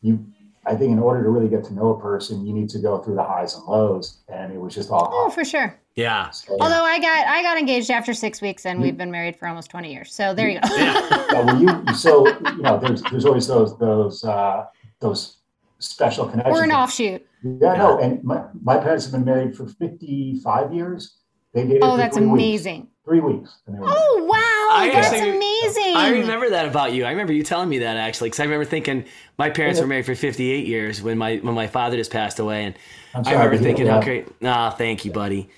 [0.00, 0.26] you
[0.66, 2.98] I think in order to really get to know a person, you need to go
[2.98, 4.22] through the highs and lows.
[4.28, 5.80] And it was just all Oh, for sure.
[5.94, 6.30] Yeah.
[6.30, 9.46] So- Although I got I got engaged after six weeks and we've been married for
[9.48, 10.12] almost twenty years.
[10.12, 10.68] So there you go.
[10.76, 14.66] yeah, well, you so you know there's there's always those those uh,
[15.00, 15.36] those
[15.78, 16.54] special connections.
[16.54, 17.26] We're an offshoot.
[17.44, 21.16] Yeah, no, and my, my parents have been married for 55 years.
[21.54, 21.80] They dated.
[21.82, 22.40] Oh, for that's three weeks.
[22.42, 22.88] amazing.
[23.04, 23.56] Three weeks.
[23.66, 25.96] And they Oh wow, I that's actually- amazing.
[25.96, 27.04] I remember that about you.
[27.04, 29.04] I remember you telling me that actually, because I remember thinking
[29.38, 32.64] my parents were married for 58 years when my when my father just passed away,
[32.64, 32.74] and
[33.14, 34.28] I'm I remember thinking how great.
[34.44, 35.50] Ah, thank you, buddy.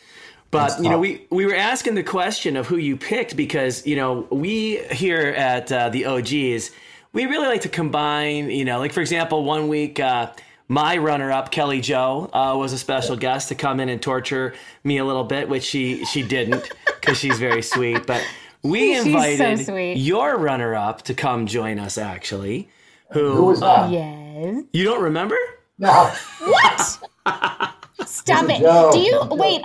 [0.54, 3.96] But you know, we we were asking the question of who you picked because you
[3.96, 6.70] know we here at uh, the OGs
[7.12, 8.50] we really like to combine.
[8.50, 10.00] You know, like for example, one week.
[10.00, 10.32] Uh,
[10.66, 14.96] my runner-up, Kelly Jo, uh, was a special guest to come in and torture me
[14.96, 18.06] a little bit, which she she didn't because she's very sweet.
[18.06, 18.26] But
[18.62, 19.98] we She's so invited sweet.
[19.98, 21.98] your runner-up to come join us.
[21.98, 22.70] Actually,
[23.12, 23.90] who, Who was uh, that?
[23.92, 24.64] Yes.
[24.72, 25.36] you don't remember?
[25.78, 26.10] No.
[26.40, 26.80] What?
[28.06, 28.60] Stop it.
[28.60, 28.94] joke.
[28.94, 29.64] Do you It's wait?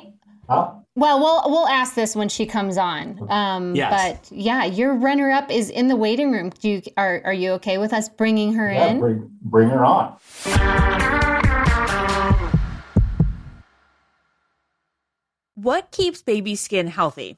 [0.49, 0.71] Huh?
[0.95, 3.25] Well, we'll we'll ask this when she comes on.
[3.29, 4.17] Um, Yes.
[4.19, 6.49] But yeah, your runner up is in the waiting room.
[6.49, 8.99] Do you are are you okay with us bringing her Yeah, in?
[8.99, 10.17] bring, bring her on.
[15.55, 17.37] What keeps baby skin healthy?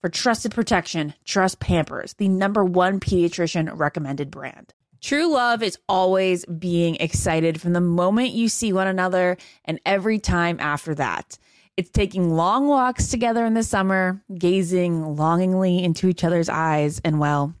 [0.00, 4.72] For trusted protection, trust Pampers, the number one pediatrician recommended brand.
[5.02, 9.36] True love is always being excited from the moment you see one another
[9.66, 11.36] and every time after that.
[11.76, 17.20] It's taking long walks together in the summer, gazing longingly into each other's eyes, and
[17.20, 17.54] well,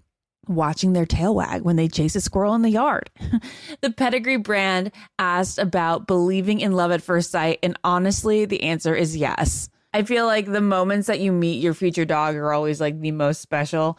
[0.48, 3.10] watching their tail wag when they chase a squirrel in the yard.
[3.82, 8.94] the Pedigree brand asked about believing in love at first sight, and honestly, the answer
[8.94, 9.68] is yes.
[9.92, 13.10] I feel like the moments that you meet your future dog are always like the
[13.10, 13.98] most special.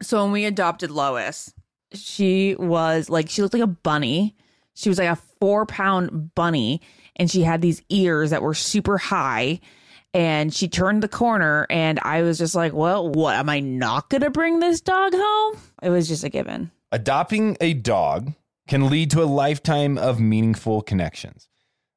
[0.00, 1.52] So when we adopted Lois,
[1.92, 4.36] she was like, she looked like a bunny.
[4.74, 6.80] She was like a four pound bunny,
[7.16, 9.60] and she had these ears that were super high.
[10.12, 13.34] And she turned the corner, and I was just like, well, what?
[13.34, 15.58] Am I not going to bring this dog home?
[15.82, 16.70] It was just a given.
[16.92, 18.32] Adopting a dog
[18.68, 21.48] can lead to a lifetime of meaningful connections.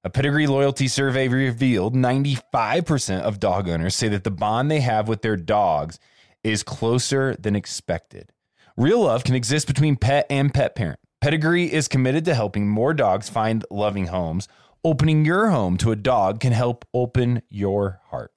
[0.08, 5.10] A pedigree loyalty survey revealed 95% of dog owners say that the bond they have
[5.10, 6.00] with their dogs
[6.46, 8.32] is closer than expected.
[8.78, 11.02] Real love can exist between pet and pet parent.
[11.20, 14.48] Pedigree is committed to helping more dogs find loving homes.
[14.82, 18.32] Opening your home to a dog can help open your heart.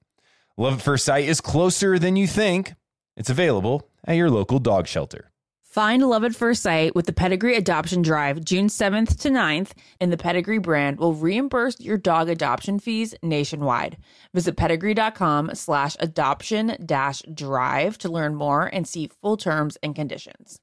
[0.57, 2.73] Love at First Sight is closer than you think.
[3.15, 5.30] It's available at your local dog shelter.
[5.71, 10.11] Find love at first sight with the Pedigree Adoption Drive June 7th to 9th, and
[10.11, 13.95] the Pedigree brand will reimburse your dog adoption fees nationwide.
[14.33, 20.59] Visit pedigree.com slash adoption dash drive to learn more and see full terms and conditions.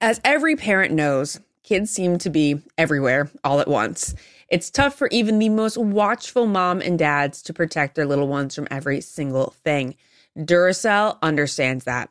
[0.00, 4.12] As every parent knows, kids seem to be everywhere all at once.
[4.48, 8.56] It's tough for even the most watchful mom and dads to protect their little ones
[8.56, 9.94] from every single thing.
[10.36, 12.10] Duracell understands that.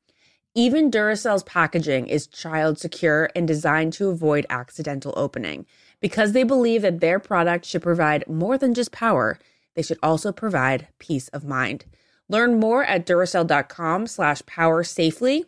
[0.53, 5.65] Even Duracell's packaging is child secure and designed to avoid accidental opening.
[6.01, 9.39] Because they believe that their product should provide more than just power,
[9.75, 11.85] they should also provide peace of mind.
[12.27, 15.45] Learn more at Duracell.com slash power safely.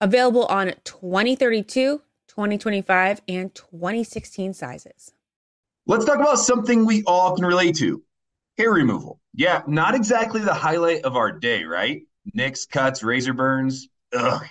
[0.00, 5.12] Available on 2032, 2025, and 2016 sizes.
[5.86, 8.02] Let's talk about something we all can relate to
[8.56, 9.20] hair removal.
[9.34, 12.02] Yeah, not exactly the highlight of our day, right?
[12.32, 13.88] Nicks, cuts, razor burns.
[14.14, 14.44] Ugh.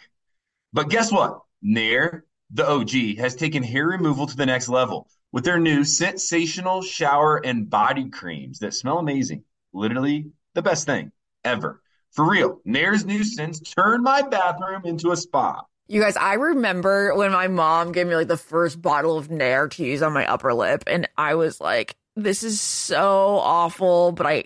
[0.73, 1.41] But guess what?
[1.61, 6.81] Nair, the OG, has taken hair removal to the next level with their new sensational
[6.81, 9.43] shower and body creams that smell amazing.
[9.73, 11.11] Literally the best thing
[11.43, 11.81] ever.
[12.11, 15.63] For real, Nair's new scents turned my bathroom into a spa.
[15.87, 19.67] You guys, I remember when my mom gave me like the first bottle of Nair
[19.69, 24.25] to use on my upper lip, and I was like, this is so awful, but
[24.25, 24.45] I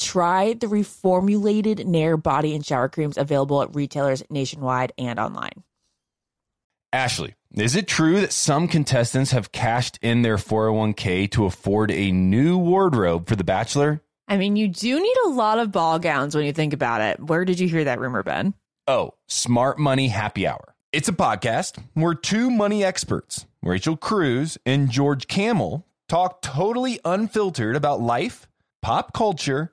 [0.00, 5.62] Try the reformulated Nair body and shower creams available at retailers nationwide and online.
[6.92, 12.10] Ashley, is it true that some contestants have cashed in their 401k to afford a
[12.10, 14.00] new wardrobe for The Bachelor?
[14.26, 17.20] I mean, you do need a lot of ball gowns when you think about it.
[17.20, 18.54] Where did you hear that rumor, Ben?
[18.88, 20.74] Oh, Smart Money Happy Hour.
[20.92, 27.76] It's a podcast where two money experts, Rachel Cruz and George Kamel, talk totally unfiltered
[27.76, 28.48] about life,
[28.82, 29.72] pop culture,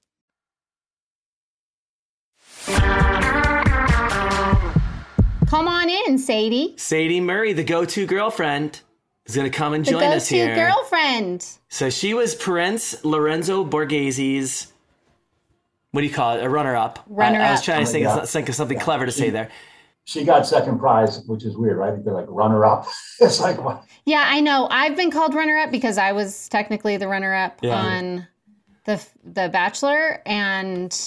[5.47, 6.75] Come on in, Sadie.
[6.77, 8.79] Sadie Murray, the go-to girlfriend,
[9.25, 10.55] is going to come and The join us go-to here.
[10.55, 11.45] girlfriend.
[11.67, 14.71] So she was Prince Lorenzo Borghese's.
[15.91, 16.43] What do you call it?
[16.43, 17.03] A runner-up.
[17.07, 17.47] Runner I- up.
[17.49, 18.17] I, was trying to oh think, Yeah.
[18.19, 19.49] of, think of something clever to say there.
[20.05, 22.03] She got second prize, which is weird, right?
[22.03, 22.87] They're like runner up.
[23.19, 23.83] it's like what?
[24.05, 24.67] Yeah, I know.
[24.71, 27.75] I've been called runner up because I was technically the runner up Yeah.
[27.75, 28.27] on
[28.85, 30.97] the the Bachelor, and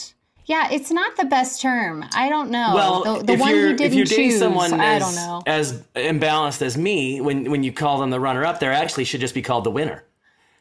[0.46, 2.04] yeah, it's not the best term.
[2.14, 2.72] I don't know.
[2.74, 5.02] Well, the, the if one you're he didn't if you're dating choose, someone I as,
[5.02, 5.42] don't know.
[5.46, 9.34] as imbalanced as me, when when you call them the runner-up, they actually should just
[9.34, 10.04] be called the winner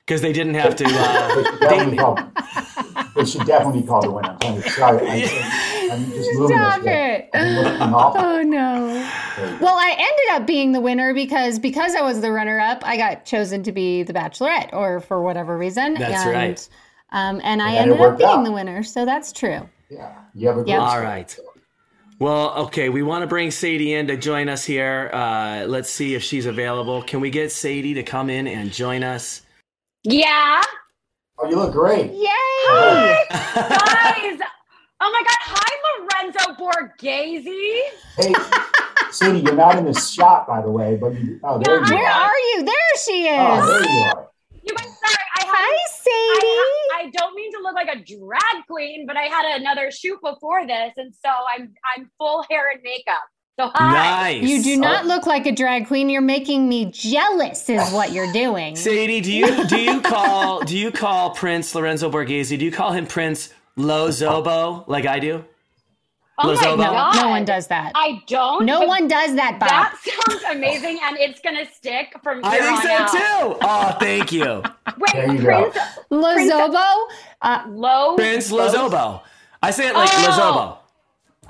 [0.06, 1.98] because they didn't have to They uh, should date definitely me.
[1.98, 2.19] call.
[3.15, 4.30] They should definitely be called the winner.
[4.30, 4.62] I'm telling.
[4.63, 7.29] Sorry, I, I'm just Stop it.
[7.34, 8.15] I'm off.
[8.17, 8.88] Oh no.
[9.60, 12.98] Well, I ended up being the winner because because I was the runner up, I
[12.98, 15.96] got chosen to be the bachelorette or for whatever reason.
[15.96, 16.69] That's and, right.
[17.13, 18.43] Um, and I And it ended up being out.
[18.43, 19.69] the winner, so that's true.
[19.89, 20.65] Yeah, you have a Yep.
[20.65, 20.97] great All
[21.27, 21.47] story.
[22.19, 25.09] Well, okay, we want to bring Sadie in to join us here.
[25.13, 27.01] Uh, let's see if she's available.
[27.03, 29.41] Can we get Sadie to come in and join us?
[30.03, 30.61] Yeah.
[31.39, 32.11] Oh, you look great.
[32.11, 32.27] Yay!
[32.29, 33.25] Hi.
[33.29, 34.39] Guys.
[35.01, 35.37] Oh my God.
[35.41, 37.81] Hi, Lorenzo Borghese.
[38.17, 38.33] Hey,
[39.11, 41.95] Sadie, you're not in the shot, by the way, but you, oh, there Yeah, you
[41.95, 42.21] Where are.
[42.21, 42.63] are you?
[42.63, 43.37] There she is.
[43.39, 44.29] Oh, there you are.
[44.63, 44.91] You guys, sorry.
[44.91, 44.92] I
[45.46, 45.77] Hi.
[46.04, 46.48] Sadie.
[46.94, 50.19] I, I don't mean to look like a drag queen, but I had another shoot
[50.21, 53.23] before this, and so I'm I'm full hair and makeup.
[53.60, 54.39] So hi.
[54.39, 54.50] Nice.
[54.50, 54.79] You do oh.
[54.79, 56.10] not look like a drag queen.
[56.10, 58.75] You're making me jealous, is what you're doing.
[58.75, 62.58] Sadie, do you do you call do you call Prince Lorenzo Borghese?
[62.58, 65.46] Do you call him Prince Lo Zobo like I do?
[66.40, 66.77] Oh my Lozobo?
[66.77, 67.15] no, God.
[67.21, 67.92] no one does that.
[67.94, 68.65] I don't.
[68.65, 69.69] No one does that, Bob.
[69.69, 73.12] That sounds amazing, and it's gonna stick from here I think on so out.
[73.12, 73.58] too.
[73.62, 74.63] Oh, thank you,
[74.98, 75.69] Wait, There you go.
[75.71, 77.06] Prince Lozobo?
[77.42, 79.21] Uh, Low Prince Lozobo.
[79.62, 80.25] I say it like Oh.
[80.27, 80.77] Lozobo.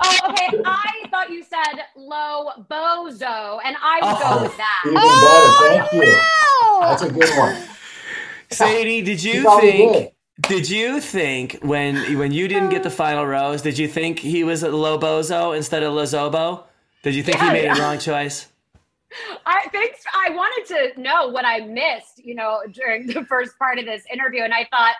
[0.04, 0.60] Oh, okay.
[0.66, 4.36] I thought you said low bozo, and I would Oh.
[4.36, 4.82] go with that.
[4.84, 5.88] Even better.
[5.90, 6.18] Thank you.
[6.20, 7.56] oh, That's a good one.
[8.50, 10.13] Sadie, did you probably think?
[10.42, 10.68] Did.
[10.68, 13.62] You think when when you didn't get the final rose?
[13.62, 16.64] Did you think he was a Lobozo instead of Lozobo?
[17.02, 17.52] Did you think he Yeah.
[17.52, 18.48] made a wrong choice?
[19.46, 23.78] I think I wanted to know what I missed, you know, during the first part
[23.78, 24.94] of this interview, and I thought,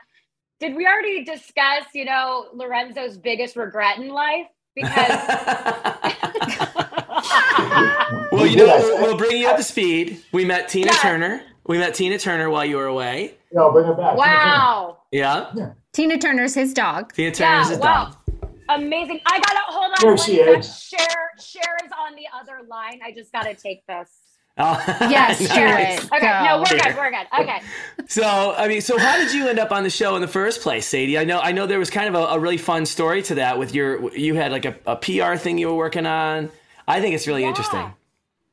[0.60, 4.46] did we already discuss, you know, Lorenzo's biggest regret in life?
[4.76, 4.94] Because
[8.32, 10.22] well, you know, we'll, we'll bring you up to speed.
[10.32, 10.98] We met Tina Yeah.
[10.98, 11.42] Turner.
[11.66, 13.34] We met Tina Turner while you were away.
[13.52, 14.16] No, bring her back.
[14.16, 17.12] wow, Yeah, Tina Turner's his dog.
[17.14, 18.16] Tina Turner's Yeah, a wow.
[18.32, 18.50] dog.
[18.68, 19.20] amazing!
[19.26, 19.96] I gotta hold on.
[20.00, 20.58] There one she sec.
[20.58, 20.78] is.
[20.82, 21.08] Cher,
[21.38, 23.00] Cher is on the other line.
[23.04, 24.10] I just gotta take this.
[24.56, 26.04] Oh, Yes, do nice.
[26.04, 26.12] it.
[26.12, 26.96] Okay, no, we're good.
[26.96, 27.26] We're good.
[27.40, 27.60] Okay.
[28.06, 30.60] So, I mean, so how did you end up on the show in the first
[30.60, 31.18] place, Sadie?
[31.18, 33.58] I know, I know there was kind of a, a really fun story to that
[33.58, 36.50] with your, you had like a, a PR thing you were working on.
[36.86, 37.48] I think it's really Yeah.
[37.48, 37.92] interesting.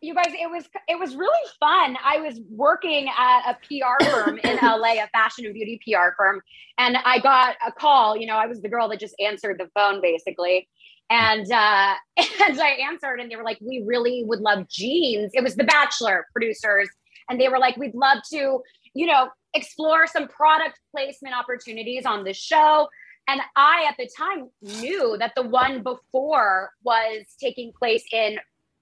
[0.01, 1.95] You guys it was it was really fun.
[2.03, 6.41] I was working at a pr firm in la a fashion and beauty pr firm
[6.77, 9.69] and i got a call you know i was the girl that just answered the
[9.75, 10.67] phone basically.
[11.09, 15.31] And uh and i answered and they were like we really would love jeans.
[15.33, 16.89] It was the bachelor producers
[17.29, 18.61] and they were like we'd love to
[18.93, 22.87] you know explore some product placement opportunities on the show.
[23.27, 24.49] And i at the time
[24.81, 28.39] knew that the one before was taking place in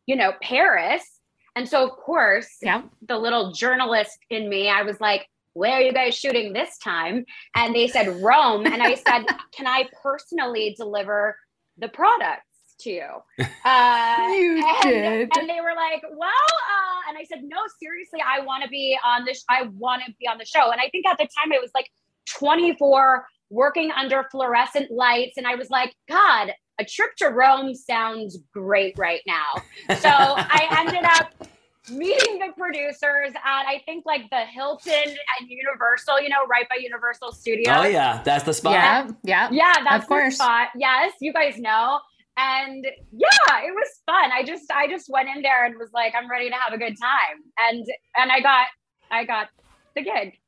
[0.09, 1.03] you know, Paris.
[1.55, 2.81] And so, of course, Yeah.
[3.07, 7.25] the little journalist in me, I was like, where are you guys shooting this time?
[7.55, 8.65] And they said Rome.
[8.65, 11.37] And I said, can I personally deliver
[11.77, 12.47] the products
[12.81, 13.09] to you?
[13.65, 15.37] Uh, You and, did.
[15.37, 18.97] And they were like, well, uh, and I said, no, seriously, I want to be
[19.05, 19.43] on this.
[19.47, 20.71] I want to be on the show.
[20.71, 21.89] And I think at the time it was like
[22.39, 25.37] 24 working under fluorescent lights.
[25.37, 29.61] And I was like, God, a trip to Rome sounds great right now.
[29.99, 31.31] So I ended up
[31.91, 36.77] meeting the producers at I think like the Hilton and Universal, you know, right by
[36.79, 37.75] Universal Studios.
[37.77, 38.73] Oh yeah, that's the spot.
[38.73, 39.49] Yeah, yeah.
[39.51, 40.37] Yeah, that's Of course.
[40.37, 40.67] the spot.
[40.75, 41.99] Yes, you guys know.
[42.37, 44.31] And yeah, it was fun.
[44.31, 46.77] I just I just went in there and was like, I'm ready to have a
[46.77, 47.43] good time.
[47.57, 48.67] And and I got
[49.11, 49.47] I got
[49.95, 50.38] the gig.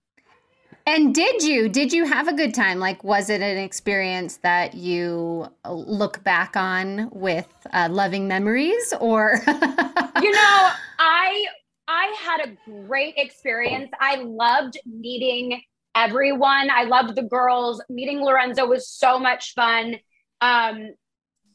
[0.85, 1.69] And did you?
[1.69, 2.79] Did you have a good time?
[2.79, 9.41] Like, was it an experience that you look back on with uh, loving memories, or?
[9.47, 10.69] you know,
[10.99, 11.45] I
[11.87, 13.91] I had a great experience.
[13.99, 15.61] I loved meeting
[15.95, 16.69] everyone.
[16.69, 17.81] I loved the girls.
[17.89, 19.95] Meeting Lorenzo was so much fun.
[20.39, 20.93] Um,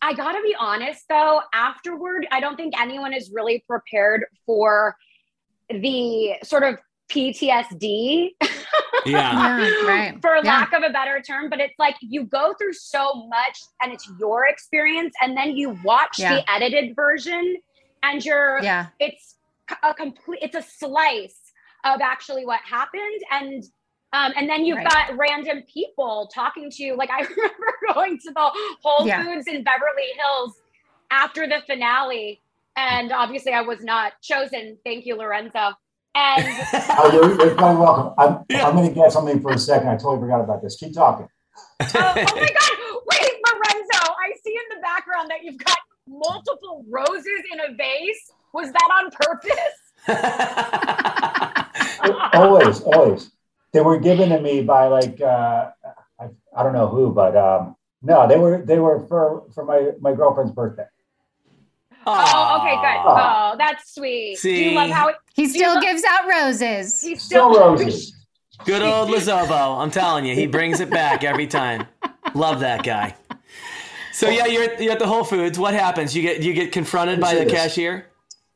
[0.03, 4.97] I gotta be honest though, afterward, I don't think anyone is really prepared for
[5.71, 6.79] the sort of
[7.11, 8.31] PTSD
[9.07, 9.33] Yeah.
[9.33, 10.19] Yeah, right.
[10.21, 10.59] for Yeah.
[10.59, 14.11] lack of a better term but it's like you go through so much and it's
[14.19, 16.37] your experience and then you watch Yeah.
[16.37, 17.57] the edited version
[18.03, 19.37] and you're yeah, it's
[19.83, 21.41] a complete it's a slice
[21.85, 23.63] of actually what happened and
[24.13, 25.09] um, and then you've Right.
[25.09, 28.51] got random people talking to you like i remember going to the
[28.83, 29.23] whole Yeah.
[29.23, 30.55] foods in beverly hills
[31.11, 32.43] after the finale
[32.77, 35.71] and obviously i was not chosen thank you lorenzo
[36.17, 36.45] and
[36.99, 38.15] Oh, you're, you're very welcome.
[38.19, 38.67] I'm, Yeah.
[38.67, 39.89] I'm going to get something for a second.
[39.89, 40.77] I totally forgot about this.
[40.77, 41.29] Keep talking.
[41.81, 42.73] oh, oh my god
[43.09, 45.77] wait lorenzo i see in the background that you've got
[46.09, 49.77] multiple roses in a vase was that on purpose
[52.35, 53.31] always, always.
[53.73, 55.71] They were given to me by like uh,
[56.21, 59.91] I, I don't know who, but um, no, they were they were for for my
[60.01, 60.87] my girlfriend's birthday.
[62.09, 63.15] Oh, oh okay good oh.
[63.53, 67.03] oh that's sweet do you love how he still lo- gives out roses.
[67.03, 68.15] he's Still still roses.
[68.65, 69.79] Good old Lozobo.
[69.79, 71.87] I'm telling you, he brings it back every time.
[72.35, 73.15] Love that guy.
[74.13, 75.59] So yeah, you're at, you're at the Whole Foods.
[75.59, 76.17] What happens?
[76.17, 77.51] You get you get confronted by the Yes.
[77.53, 78.07] cashier.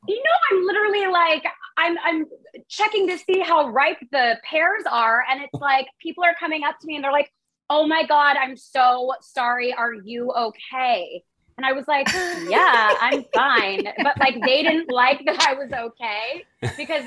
[0.08, 0.22] You know,
[0.58, 1.44] I'm literally like,
[1.76, 2.24] I'm I'm
[2.68, 6.78] checking to see how ripe the pears are, and it's like people are coming up
[6.80, 7.30] to me and they're like,
[7.68, 9.74] "Oh my god, I'm so sorry.
[9.74, 11.22] Are you okay?"
[11.60, 12.08] And I was like,
[12.48, 16.42] "Yeah, I'm fine," but like they didn't like that I was okay
[16.78, 17.04] because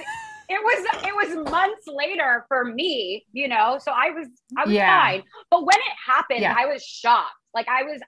[0.47, 3.79] it was it was months later for me, you know.
[3.81, 5.01] So I was I was Yeah.
[5.01, 6.53] fine, but when it happened, Yeah.
[6.55, 7.33] I was shocked.
[7.55, 7.99] Like I was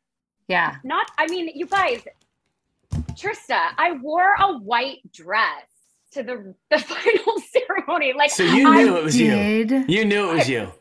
[0.47, 0.75] Yeah.
[0.83, 2.01] not i mean you guys
[3.21, 5.65] trista i wore a white dress
[6.13, 9.33] to the the final ceremony like So you I- knew it was you.
[9.87, 10.71] You knew it was you.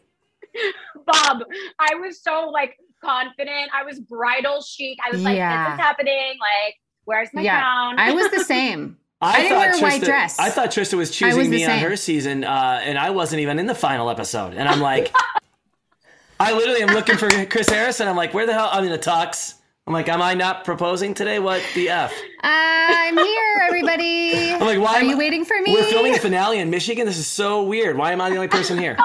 [1.06, 1.36] bob
[1.80, 5.70] i was so like confident i was bridal chic i was like Yeah.
[5.70, 6.74] this is happening like
[7.04, 7.58] where's my Yeah.
[7.60, 8.96] crown I was the same.
[9.20, 10.38] I didn't thought wear a white Trista- dress.
[10.38, 13.40] I thought Trista was choosing was the me on her season, uh, and I wasn't
[13.40, 14.52] even in the final episode.
[14.54, 15.14] And I'm like,
[16.38, 18.06] I literally am looking for Chris Harrison.
[18.08, 18.68] I'm like, where the hell?
[18.70, 19.54] I'm in a tux.
[19.86, 21.38] I'm like, am I not proposing today?
[21.38, 22.12] What the f?
[22.42, 24.50] I'm here, everybody.
[24.52, 25.72] I'm like, why Are you I- waiting for me?
[25.74, 27.06] We're filming the finale in Michigan.
[27.06, 27.96] This is so weird.
[27.96, 28.96] Why am I the only person here?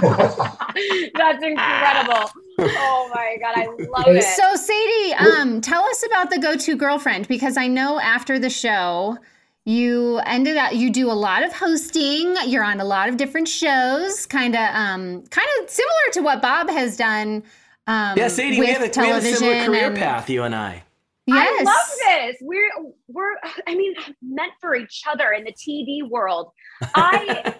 [0.00, 6.38] that's incredible oh my god i love it So Sadie, um, tell us about the
[6.38, 9.18] go-to girlfriend because I know after the show
[9.64, 12.36] you ended up you do a lot of hosting.
[12.46, 16.42] You're on a lot of different shows, kind of um, kind of similar to what
[16.42, 17.42] Bob has done.
[17.86, 20.42] Um, Yeah, Sadie, with we have, a, we have a similar career and- path, you
[20.42, 20.82] and I.
[21.26, 21.60] Yes.
[21.60, 21.98] I love
[22.28, 22.36] this.
[22.42, 22.70] We're
[23.08, 23.34] we're
[23.66, 26.52] I mean meant for each other in the TV world.
[26.94, 27.54] I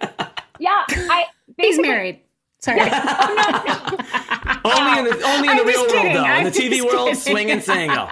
[0.58, 1.24] yeah, I
[1.58, 2.20] He's married.
[2.64, 2.80] Sorry.
[4.64, 6.24] Only in the only in the real just world, though.
[6.24, 7.14] In I'm the TV just world, kidding.
[7.22, 7.98] swing and single.
[7.98, 8.08] all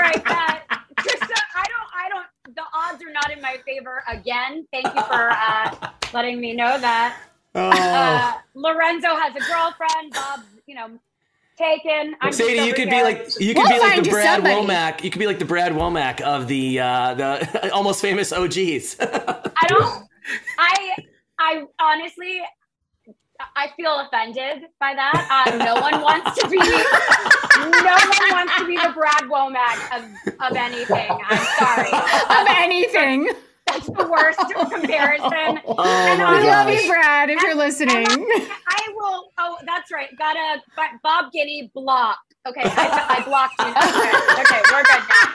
[0.00, 0.64] right, that
[0.98, 2.26] Trista, I don't I don't
[2.56, 4.66] the odds are not in my favor again.
[4.72, 7.16] Thank you for uh letting me know that.
[7.54, 7.70] Oh.
[7.70, 10.98] Uh Lorenzo has a girlfriend, Bob's, you know,
[11.56, 12.16] taken.
[12.20, 14.34] I'm just Sadie, you over could be like you could We'll be like the Brad
[14.42, 14.54] somebody.
[14.66, 15.04] Womack.
[15.04, 18.96] You could be like the Brad Womack of the uh, the almost famous OGs.
[19.00, 20.08] I don't.
[20.58, 20.96] I
[21.38, 22.40] I honestly,
[23.54, 25.46] I feel offended by that.
[25.46, 26.58] Uh, no one wants to be.
[26.58, 30.04] No one wants to be the Brad Womack of,
[30.50, 31.10] of anything.
[31.28, 31.90] I'm sorry.
[32.40, 33.28] of anything.
[33.66, 35.60] That's the worst comparison.
[35.66, 38.06] oh And my I We love you, Brad, if you're listening.
[38.06, 38.26] and
[38.68, 39.32] I will.
[39.38, 40.08] Oh, that's right.
[40.16, 40.62] Got a
[41.02, 42.20] Bob Guiney blocked.
[42.46, 43.66] Okay, I, I blocked you.
[43.66, 45.32] Okay, okay, we're good now.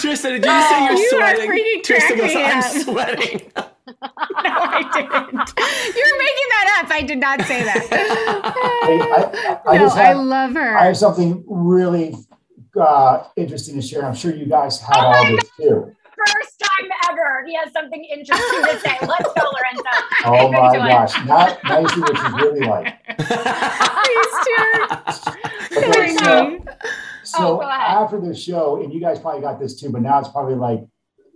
[0.00, 1.50] Trista, did you just say you're You sweating?
[1.50, 3.52] freaking Trista goes, I'm sweating.
[4.46, 5.52] No, I didn't.
[5.96, 6.90] You're making that up.
[6.90, 7.86] I did not say that.
[7.90, 10.76] I, I, I no, just I love her.
[10.76, 12.14] I have something really
[12.80, 14.04] uh, interesting to share.
[14.04, 15.92] I'm sure you guys have Oh all my this too.
[16.16, 18.96] First time ever, he has something interesting to say.
[19.02, 19.90] Let's go, Lorenzo.
[20.24, 21.14] Oh my gosh!
[21.26, 22.96] Now, now you see what she's really like.
[23.18, 24.36] Please,
[25.76, 26.18] Okay, dear.
[26.18, 26.58] so, me.
[27.22, 30.28] so Oh, after the show, and you guys probably got this too, but now it's
[30.28, 30.80] probably like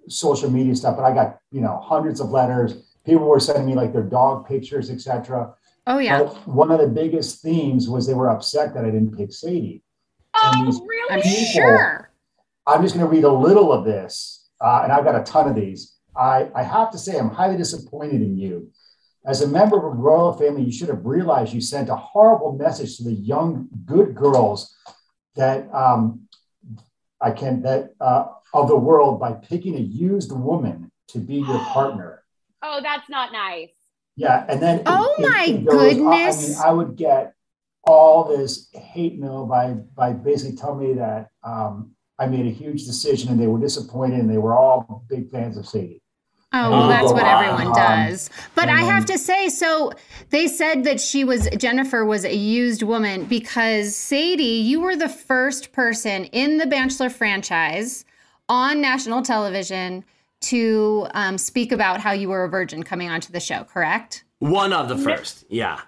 [0.09, 0.96] social media stuff.
[0.96, 2.74] But I got you know hundreds of letters.
[3.05, 5.55] People were sending me like their dog pictures, etc.
[5.86, 6.22] Oh yeah.
[6.22, 9.82] But one of the biggest themes was they were upset that I didn't pick Sadie.
[10.34, 11.11] Oh, really?
[11.11, 12.11] I'm sure.
[12.66, 15.48] I'm just going to read a little of this, uh, and I've got a ton
[15.48, 15.96] of these.
[16.16, 18.70] I, I have to say, I'm highly disappointed in you.
[19.24, 22.53] As a member of a royal family, you should have realized you sent a horrible
[22.53, 24.74] message to the young, good girls
[25.36, 26.28] that um,
[27.20, 31.59] I can that uh, of the world by picking a used woman to be your
[31.72, 32.22] partner.
[32.62, 33.70] Oh, that's not nice.
[34.16, 36.48] Yeah, and then Oh my goes- I- I goodness.
[36.48, 37.34] mean, I would get
[37.84, 42.84] all this hate mail by by basically telling me that um, I made a huge
[42.84, 46.03] decision and they were disappointed and they were all big fans of Sadie.
[46.53, 47.40] Oh, well, that's what wow.
[47.40, 48.28] everyone does.
[48.57, 49.92] But I have Um, to say, so
[50.30, 55.09] they said that she was Jennifer was a used woman because Sadie, you were the
[55.09, 58.05] first person in the Bachelor franchise
[58.51, 60.05] on national television
[60.40, 63.64] to um, speak about how you were a virgin coming onto the show.
[63.64, 64.24] Correct?
[64.40, 65.80] One of the first, yeah.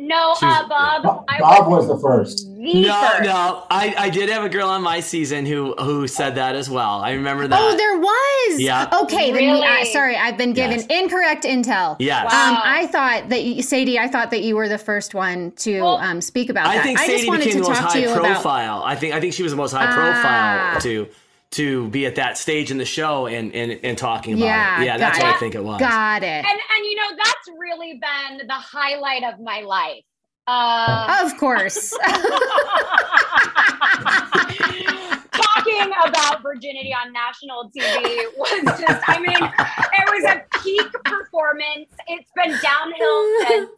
[0.00, 1.02] No, was- uh, Bob.
[1.02, 2.46] Bob, I Bob was the first.
[2.46, 3.22] the No, first.
[3.24, 6.70] no, I, I did have a girl on my season who who said that as
[6.70, 7.00] well.
[7.00, 7.58] I remember that.
[7.60, 8.60] Oh, there was.
[8.60, 8.88] Yeah.
[9.02, 9.32] Okay.
[9.32, 9.84] Then we, uh, Really?
[9.86, 10.86] sorry, I've been given Yes.
[10.88, 11.96] incorrect intel.
[11.98, 12.32] Yes.
[12.32, 12.50] Wow.
[12.50, 15.80] Um, I thought that you, Sadie, I thought that you were the first one to
[15.82, 16.84] Well, um, speak about I that.
[16.84, 18.22] think I just Sadie wanted became to the most high you about.
[18.24, 18.82] profile.
[18.84, 19.94] I think I think she was the most high Ah.
[19.94, 21.08] profile to
[21.52, 24.86] to be at that stage in the show and and, and talking about Yeah, it.
[24.86, 25.80] Yeah, that's got what I think it was.
[25.80, 26.26] Got it.
[26.26, 30.02] And and you know that's really been the highlight of my life.
[30.46, 31.90] Uh, Of course.
[31.90, 32.10] talking
[35.32, 41.88] talking about virginity on national TV was just, I mean, it was a peak performance.
[42.08, 43.70] It's been downhill since.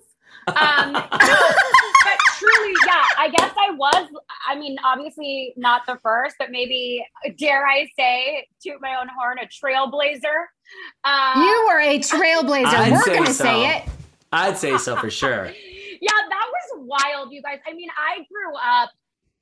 [0.57, 4.09] Um, but truly, yeah, I guess I was,
[4.49, 7.05] I mean, obviously not the first, but maybe,
[7.39, 10.47] dare I say, toot my own horn, a trailblazer.
[11.05, 12.67] Uh, You were a trailblazer.
[12.67, 13.45] I'd We're going to so.
[13.45, 13.85] say it.
[14.33, 15.47] I'd say so for sure.
[16.01, 16.47] yeah, that
[16.77, 17.59] was wild, you guys.
[17.67, 18.91] I mean, I grew up,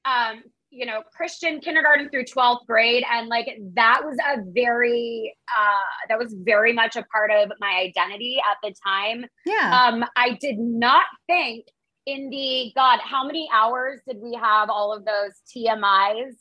[0.05, 3.05] um, you know, Christian kindergarten through 12th grade.
[3.11, 7.85] And like that was a very, uh, that was very much a part of my
[7.89, 9.25] identity at the time.
[9.47, 9.87] Yeah.
[9.87, 11.67] Um, I did not think
[12.07, 16.33] in the, God, how many hours did we have all of those TMIs?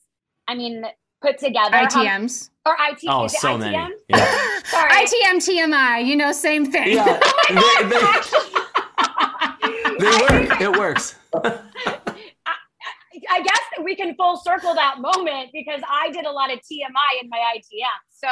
[0.48, 0.84] I mean,
[1.22, 1.78] put together.
[1.78, 2.50] How- ITMs.
[2.66, 3.00] or IT.
[3.08, 3.60] Oh, is it so ITM?
[3.60, 3.94] many.
[4.10, 4.60] Yeah.
[4.66, 4.92] Sorry.
[4.92, 6.94] ITM, TMI, you know, same thing.
[6.96, 7.06] Yeah.
[7.50, 7.90] they,
[10.00, 10.62] they, they work.
[10.62, 11.16] It works.
[13.30, 16.60] I guess that we can full circle that moment because I did a lot of
[16.60, 18.00] TMI in my ITM.
[18.10, 18.28] So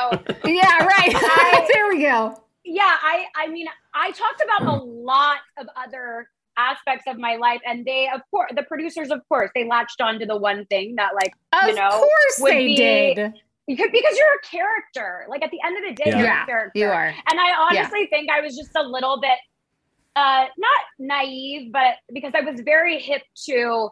[0.50, 1.14] yeah, right.
[1.16, 2.42] I- there we go.
[2.64, 7.60] yeah, I I mean I talked about a lot of other aspects of my life
[7.66, 11.14] and they of course the producers of course they latched onto the one thing that
[11.14, 13.34] like Of you know course would they be- did.
[13.68, 16.18] because, because you're a character like at the end of the day Yeah.
[16.18, 17.08] you're Yeah, a character you are.
[17.30, 19.38] and I honestly think I was just a little bit
[20.16, 23.90] uh not naive but because I was very hip to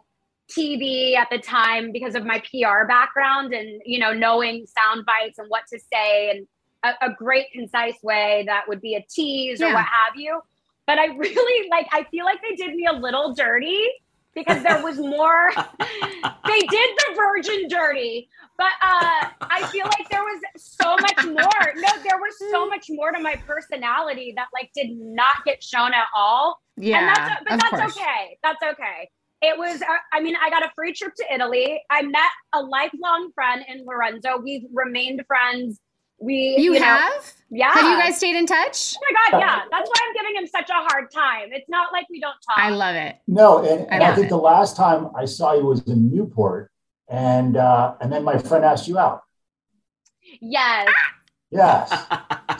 [0.51, 5.39] TV at the time because of my PR background and you know knowing sound bites
[5.39, 6.47] and what to say and
[6.83, 10.39] a, a great concise way that would be a tease or what have you.
[10.85, 13.79] But I really like I feel like they did me a little dirty
[14.35, 18.27] because there was more they did the virgin dirty
[18.57, 21.73] but uh i feel like there was so much more.
[21.75, 25.93] No there was so much more to my personality that like did not get shown
[25.93, 26.61] at all.
[26.77, 27.97] Yeah, and that's but that's course.
[27.97, 28.37] okay.
[28.43, 29.09] That's okay
[29.43, 32.61] it was uh, i mean i got a free trip to italy i met a
[32.61, 35.79] lifelong friend in lorenzo we've remained friends
[36.19, 37.33] we You, you, know, have?
[37.49, 38.95] yeah Have you guys stayed in touch?
[38.97, 41.91] oh my god yeah that's why i'm giving him such a hard time it's not
[41.91, 43.17] like we don't talk I love it.
[43.27, 44.29] No, and, and I I, think it.
[44.29, 46.71] the last time I saw you was in Newport,
[47.09, 49.21] and uh, and then my friend asked you out.
[50.39, 50.87] yes
[51.51, 51.91] Yes.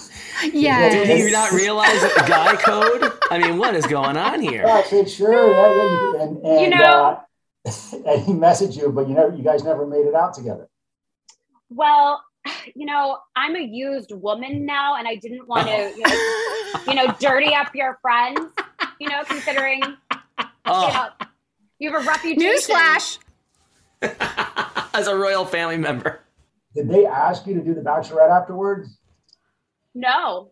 [0.52, 0.90] Yeah.
[1.06, 3.12] Did you not realize the guy code?
[3.32, 4.64] I mean, what is going on here?
[4.66, 5.52] Yeah, I said sure.
[5.52, 5.84] Yeah, yeah.
[5.84, 7.20] you- And, and, You know-
[7.66, 7.72] uh,
[8.08, 10.68] and he messaged you, but you know, you guys never made it out together.
[11.70, 12.22] Well,
[12.76, 16.96] you know, I'm a used woman now, and I didn't want to, you know, you
[16.96, 18.40] know, dirty up your friends.
[19.00, 20.88] You know, considering you, Oh,
[21.20, 21.28] know,
[21.80, 22.76] you have a reputation.
[22.76, 23.20] Newsflash.
[24.94, 26.20] as a royal family member.
[26.76, 28.98] Did they ask you to do the Bachelorette afterwards?
[29.96, 30.52] No.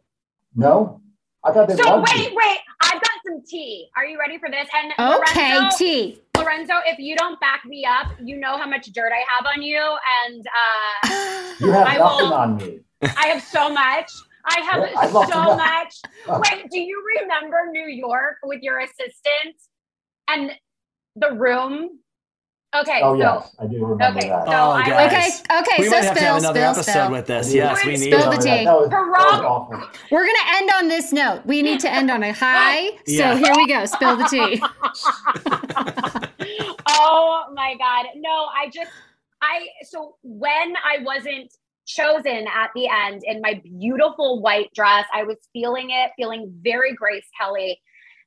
[0.56, 1.02] No.
[1.44, 2.36] I thought they So wait, you.
[2.36, 2.58] wait.
[2.84, 3.88] I've got some tea.
[3.98, 4.68] Are you ready for this?
[4.76, 6.22] And Okay, Lorenzo, T.
[6.38, 9.62] Lorenzo, if you don't back me up, you know how much dirt I have on
[9.62, 9.80] you,
[10.26, 12.80] and uh, You have I nothing will- on me.
[13.18, 14.12] I have so much.
[14.46, 16.02] I have Yeah, I'd love to so much.
[16.52, 19.56] Wait, do you remember New York with your assistant
[20.28, 20.52] and
[21.16, 22.00] the room?
[22.74, 24.46] Okay, Oh so yes, I do remember okay, that.
[24.46, 25.42] so Oh, I guys.
[25.42, 27.12] Okay, okay, we so might have to have another spill, episode spill.
[27.12, 27.54] with this.
[27.54, 28.24] Yes, we Spill need the it.
[28.24, 28.66] Remember tea.
[28.66, 29.46] That was, was Hurrah!
[29.46, 29.90] awful.
[30.10, 31.42] We're going to end on this note.
[31.46, 32.92] We need to end on a high.
[33.08, 33.34] Yeah.
[33.34, 33.86] So here we go.
[33.86, 34.62] Spill the tea.
[36.88, 38.90] oh my god no i just
[39.42, 41.52] i so when i wasn't
[41.86, 46.94] chosen at the end in my beautiful white dress i was feeling it feeling very
[46.94, 47.80] grace kelly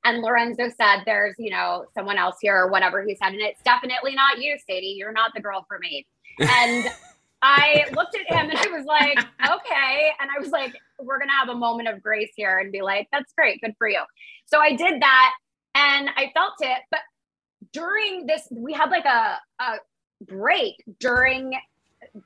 [0.04, 3.32] and lorenzo said there's you know someone else here or whatever he said.
[3.32, 4.94] And it's definitely not you sadie.
[4.98, 6.06] You're not the girl for me.
[6.38, 6.90] And
[7.42, 10.10] i looked at him and i was like okay.
[10.20, 13.08] And i was like we're gonna have a moment of grace here and be like
[13.12, 14.02] that's great good for you.
[14.46, 15.32] So i did that
[15.74, 16.78] and i felt it.
[16.90, 17.00] But
[17.72, 19.76] during this we had like a, a
[20.26, 21.54] break during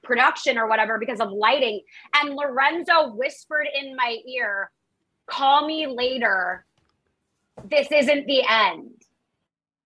[0.02, 1.80] production or whatever because of lighting.
[2.14, 4.70] And lorenzo whispered in my ear
[5.28, 6.64] call me later
[7.70, 8.90] this isn't the end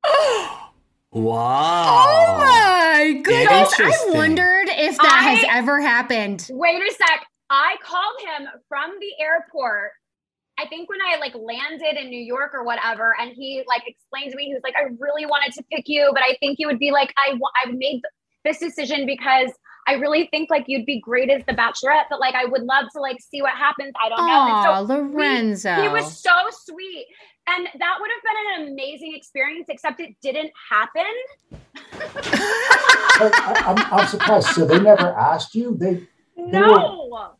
[1.14, 2.06] Wow.
[2.08, 3.74] Oh my goodness.
[3.78, 6.48] I wondered if that has ever happened.
[6.50, 9.90] wait a sec i called him from the airport
[10.58, 14.30] i think when i like landed in new york or whatever and he like explained
[14.30, 16.66] to me he was like i really wanted to pick you but i think you
[16.66, 18.00] would be like i wa- i've made
[18.44, 19.50] this decision because
[19.86, 22.84] I really think like you'd be great as the Bachelorette, but like I would love
[22.92, 23.92] to like see what happens.
[24.00, 24.46] I don't know.
[24.46, 25.74] And Oh, so we- Lorenzo.
[25.82, 27.06] He was so sweet.
[27.48, 31.04] And that would have been an amazing experience, except it didn't happen.
[31.90, 34.48] But I, I'm, I'm surprised.
[34.48, 35.76] So they never asked you.
[35.76, 37.34] They No.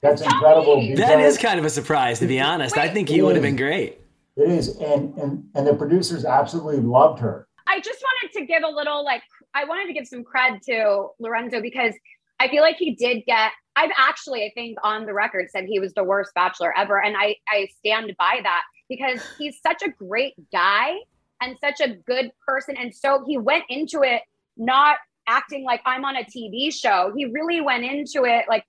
[0.00, 0.76] that's Tell incredible.
[0.80, 0.94] me.
[0.94, 2.78] That because is kind of a surprise, to be honest.
[2.78, 4.00] I think you would have been great.
[4.36, 7.48] It is, and and and the producers absolutely loved her.
[7.66, 9.22] I just wanted to give a little like
[9.54, 11.94] I wanted to give some cred to Lorenzo because
[12.38, 13.52] I feel like he did get.
[13.76, 17.16] I've actually, I think, on the record said he was the worst bachelor ever, and
[17.16, 20.94] I I stand by that because he's such a great guy
[21.40, 24.22] and such a good person, and so he went into it
[24.56, 24.96] not
[25.28, 27.12] acting like I'm on a TV show.
[27.16, 28.64] He really went into it like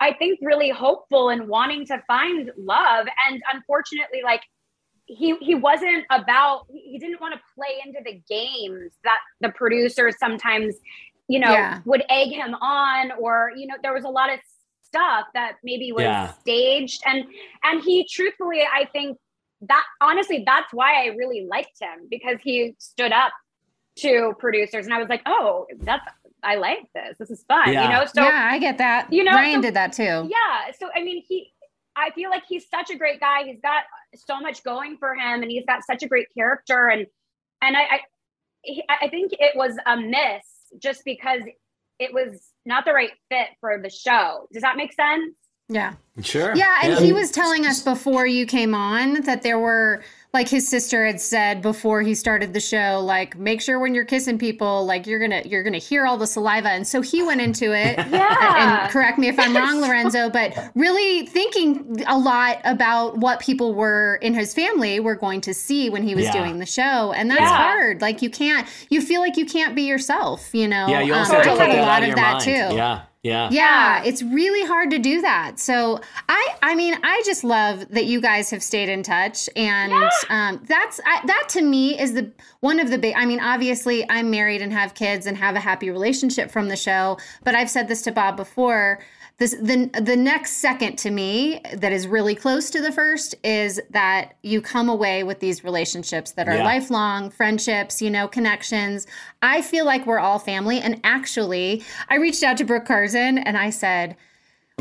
[0.00, 4.42] I think really hopeful and wanting to find love, and unfortunately, like
[5.06, 10.14] he he wasn't about he didn't want to play into the games that the producers
[10.18, 10.76] sometimes
[11.28, 11.80] you know Yeah.
[11.84, 14.38] would egg him on or you know there was a lot of
[14.90, 16.32] stuff that maybe was Yeah.
[16.40, 17.24] staged and
[17.62, 19.16] and he truthfully i think
[19.62, 23.32] that honestly that's why i really liked him because he stood up
[23.96, 26.04] to producers and i was like oh that's
[26.42, 27.84] i like this this is fun Yeah.
[27.84, 29.12] you know so yeah, I get that.
[29.12, 30.28] you know, Ryan so- did that too.
[30.36, 30.72] yeah.
[30.78, 31.52] So I mean, he
[31.96, 33.42] I feel like he's such a great guy.
[33.44, 33.82] He's got
[34.14, 36.88] so much going for him, and he's got such a great character.
[36.88, 37.06] And
[37.60, 38.00] and I I,
[39.02, 40.44] I think it was a miss
[40.78, 41.42] just because
[42.00, 44.48] it was not the right fit for the show.
[44.52, 45.34] Does that make sense?
[45.68, 45.94] Yeah.
[46.22, 46.56] Sure.
[46.56, 50.02] Yeah, and he was telling us before you came on that there were
[50.32, 54.04] like his sister had said before he started the show like make sure when you're
[54.04, 57.00] kissing people like you're going to you're going to hear all the saliva and so
[57.00, 58.82] he went into it Yeah.
[58.84, 63.74] and correct me if I'm wrong Lorenzo but really thinking a lot about what people
[63.74, 66.32] were in his family were going to see when he was Yeah.
[66.32, 67.48] doing the show and that's Yeah.
[67.56, 71.12] hard like you can't you feel like you can't be yourself you know Yeah, you
[71.12, 72.44] also Um, have to I put a lot of of that mind.
[72.44, 73.00] too Yeah.
[73.22, 73.50] Yeah.
[73.52, 75.58] yeah, it's really hard to do that.
[75.58, 76.00] So
[76.30, 79.92] I, I mean, I just love that you guys have stayed in touch, and
[80.30, 83.14] um, that's I, that to me is the one of the big.
[83.16, 86.76] I mean, obviously, I'm married and have kids and have a happy relationship from the
[86.76, 87.18] show.
[87.44, 89.00] But I've said this to Bob before.
[89.40, 93.80] This the the next second to me that is really close to the first is
[93.88, 96.64] that you come away with these relationships that are Yeah.
[96.64, 99.06] lifelong friendships, you know, connections.
[99.40, 100.78] I feel like we're all family.
[100.80, 104.14] And actually, I reached out to Brooke Carson and I said,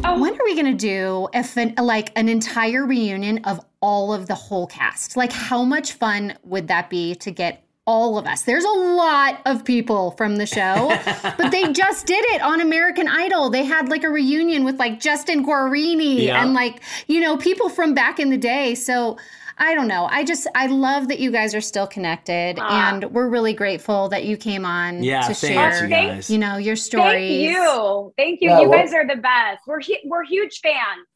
[0.03, 0.19] oh.
[0.19, 4.27] when are we going to do if an, like an entire reunion of all of
[4.27, 5.15] the whole cast?
[5.15, 8.43] Like, how much fun would that be to get all of us?
[8.43, 10.95] There's a lot of people from the show,
[11.37, 13.49] but they just did it on American Idol.
[13.49, 16.43] They had like a reunion with like Justin Guarini Yeah.
[16.43, 18.75] and like, you know, people from back in the day.
[18.75, 19.17] So,
[19.57, 20.07] I don't know.
[20.09, 22.93] I just I love that you guys are still connected, Ah.
[22.93, 26.29] and we're really grateful that you came on Yeah, to thanks, share, you guys.
[26.29, 27.27] you know, your story.
[27.45, 28.13] Thank you.
[28.17, 28.49] Thank you.
[28.51, 29.63] Yeah, you well- guys are the best.
[29.67, 31.07] We're hu- we're huge fans.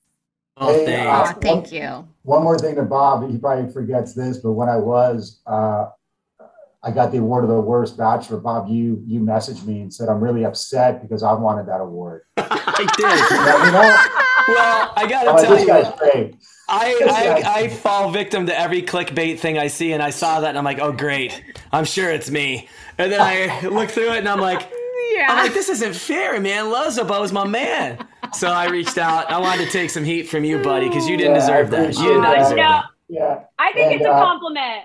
[0.58, 1.30] Oh, Hey, thanks.
[1.30, 2.06] Aw, thank you.
[2.24, 5.86] One more thing to Bob, he probably forgets this, but when I was, uh,
[6.86, 8.38] I got the award of the worst bachelor.
[8.40, 12.24] Bob, you you messaged me and said I'm really upset because I wanted that award.
[12.38, 13.24] I did.
[13.66, 13.98] You know,
[14.56, 15.86] Well, I gotta like, tell you, guy's.
[16.68, 20.50] I, I I fall victim to every clickbait thing I see, and I saw that,
[20.50, 22.68] and I'm like, oh great, I'm sure it's me.
[22.98, 24.70] And then I look through it, and I'm like,
[25.14, 26.66] yeah, I'm like, this isn't fair, man.
[26.66, 28.06] Lozobo is my man.
[28.34, 29.32] So I reached out.
[29.32, 31.98] I wanted to take some heat from you, buddy, because you didn't Yeah, deserve that.
[31.98, 32.86] You did not deserve No, that.
[33.10, 34.84] Yeah, I think And, it's a uh, compliment.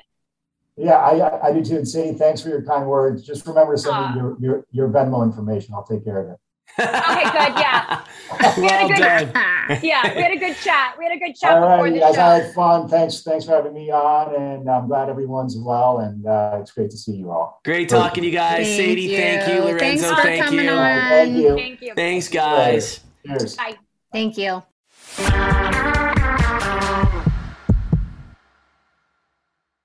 [0.78, 1.76] Yeah, I I do too.
[1.76, 3.22] And Sadie, thanks for your kind words.
[3.24, 4.12] Just remember to send Aw.
[4.14, 5.74] me your, your your Venmo information.
[5.74, 6.36] I'll take care of it.
[6.80, 7.54] Okay, good.
[7.58, 8.04] Yeah,
[8.56, 9.80] We had a good- done.
[9.82, 10.14] yeah.
[10.14, 10.94] We had a good chat.
[10.96, 12.20] We had a good chat All before right, the you guys, show.
[12.22, 12.88] I had fun.
[12.88, 15.98] Thanks, thanks for having me on, and I'm glad everyone's well.
[15.98, 17.60] And uh, it's great to see you all.
[17.64, 18.66] Great talking to you guys.
[18.66, 19.54] Thank Sadie, thank you.
[19.54, 19.60] you.
[19.62, 20.70] Lorenzo, Thanks for thank coming you.
[20.70, 21.00] on.
[21.08, 21.54] Thank you.
[21.56, 21.94] Thank you.
[21.94, 23.00] Thanks, guys.
[23.26, 23.56] Cheers.
[23.56, 23.76] Bye.
[24.12, 24.62] Thank you.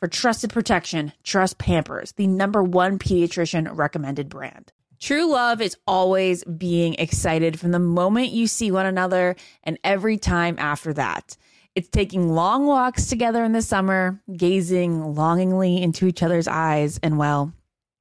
[0.00, 4.70] For trusted protection, trust Pampers, the number one pediatrician recommended brand.
[5.00, 10.18] True love is always being excited from the moment you see one another and every
[10.18, 11.38] time after that.
[11.74, 17.16] It's taking long walks together in the summer, gazing longingly into each other's eyes, and
[17.16, 17.54] well,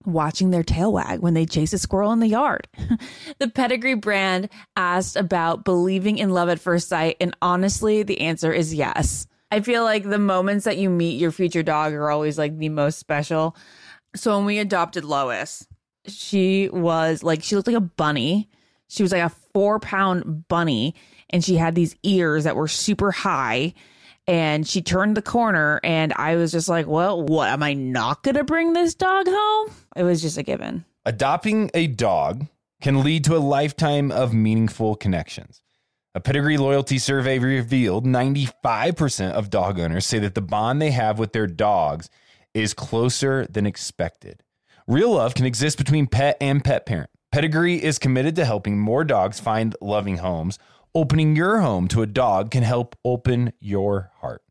[0.05, 2.67] watching their tail wag when they chase a squirrel in the yard.
[3.39, 8.51] the Pedigree brand asked about believing in love at first sight, and honestly, the answer
[8.51, 9.27] is yes.
[9.55, 12.67] I feel like the moments that you meet your future dog are always like the
[12.67, 13.55] most special.
[14.13, 15.65] So when we adopted Lois,
[16.09, 18.49] she was like she looked like a bunny.
[18.89, 20.93] She was like a four pound bunny,
[21.29, 23.73] and she had these ears that were super high.
[24.27, 28.23] And she turned the corner, and I was just like, "Well, what am I not
[28.23, 30.83] gonna bring this dog home?" It was just a given.
[31.05, 32.47] Adopting a dog
[32.81, 35.61] can lead to a lifetime of meaningful connections.
[36.15, 41.19] A pedigree loyalty survey revealed 95% of dog owners say that the bond they have
[41.19, 42.09] with their dogs
[42.53, 44.41] is closer than expected.
[44.87, 47.09] Real love can exist between pet and pet parent.
[47.33, 50.57] Pedigree is committed to helping more dogs find loving homes.
[50.93, 54.41] Opening your home to a dog can help open your heart.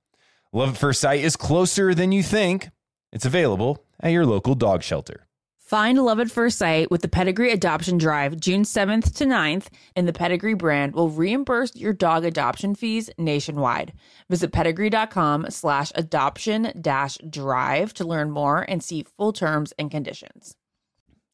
[0.52, 2.68] Love at First Sight is closer than you think.
[3.10, 5.28] It's available at your local dog shelter.
[5.64, 10.06] Find love at first sight with the Pedigree Adoption Drive June 7th to 9th, and
[10.06, 13.94] the Pedigree brand will reimburse your dog adoption fees nationwide.
[14.28, 20.54] Visit pedigree.com slash adoption dash drive to learn more and see full terms and conditions.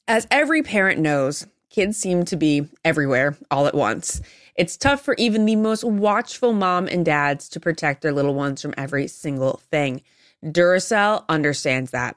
[0.06, 4.20] As every parent knows, kids seem to be everywhere all at once.
[4.54, 8.62] It's tough for even the most watchful mom and dads to protect their little ones
[8.62, 10.02] from every single thing.
[10.44, 12.16] Duracell understands that.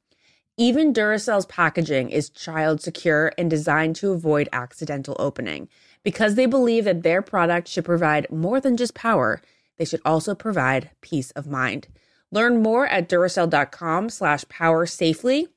[0.61, 5.67] Even Duracell's packaging is child secure and designed to avoid accidental opening.
[6.03, 9.41] Because they believe that their product should provide more than just power,
[9.77, 11.87] they should also provide peace of mind.
[12.29, 15.47] Learn more at Duracell.com slash power safely.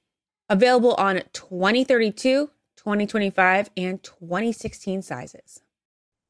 [0.48, 5.60] Available on 2032, 2025, and 2016 sizes.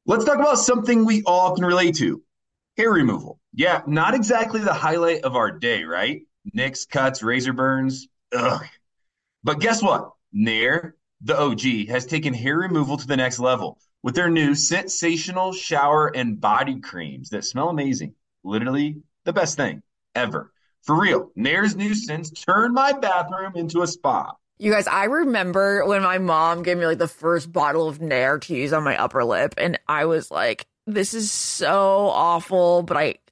[0.05, 2.21] Let's talk about something we all can relate to
[2.75, 3.39] hair removal.
[3.53, 6.23] Yeah, not exactly the highlight of our day, right?
[6.53, 8.09] Nicks, cuts, razor burns.
[8.35, 8.65] Ugh.
[9.43, 10.11] But guess what?
[10.33, 15.53] Nair, the OG, has taken hair removal to the next level with their new sensational
[15.53, 18.13] shower and body creams that smell amazing.
[18.43, 19.81] Literally the best thing
[20.13, 20.51] ever.
[20.83, 24.33] For real, Nair's new scents turned my bathroom into a spa.
[24.57, 28.39] You guys, I remember when my mom gave me like the first bottle of Nair
[28.39, 32.95] to use on my upper lip, and I was like, this is so awful, but
[32.95, 33.15] I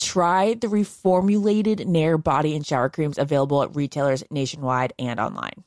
[0.00, 5.64] Try the reformulated Nair body and shower creams available at retailers nationwide and online.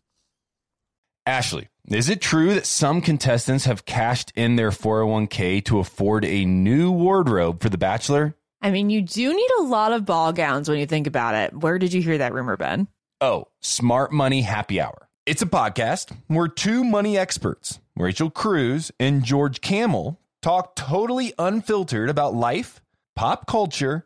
[1.25, 6.45] Ashley, is it true that some contestants have cashed in their 401k to afford a
[6.45, 8.35] new wardrobe for The Bachelor?
[8.61, 11.53] I mean, you do need a lot of ball gowns when you think about it.
[11.55, 12.87] Where did you hear that rumor, Ben?
[13.19, 15.09] Oh, Smart Money Happy Hour.
[15.25, 22.09] It's a podcast where two money experts, Rachel Cruz and George Kamel, talk totally unfiltered
[22.09, 22.81] about life,
[23.15, 24.05] pop culture,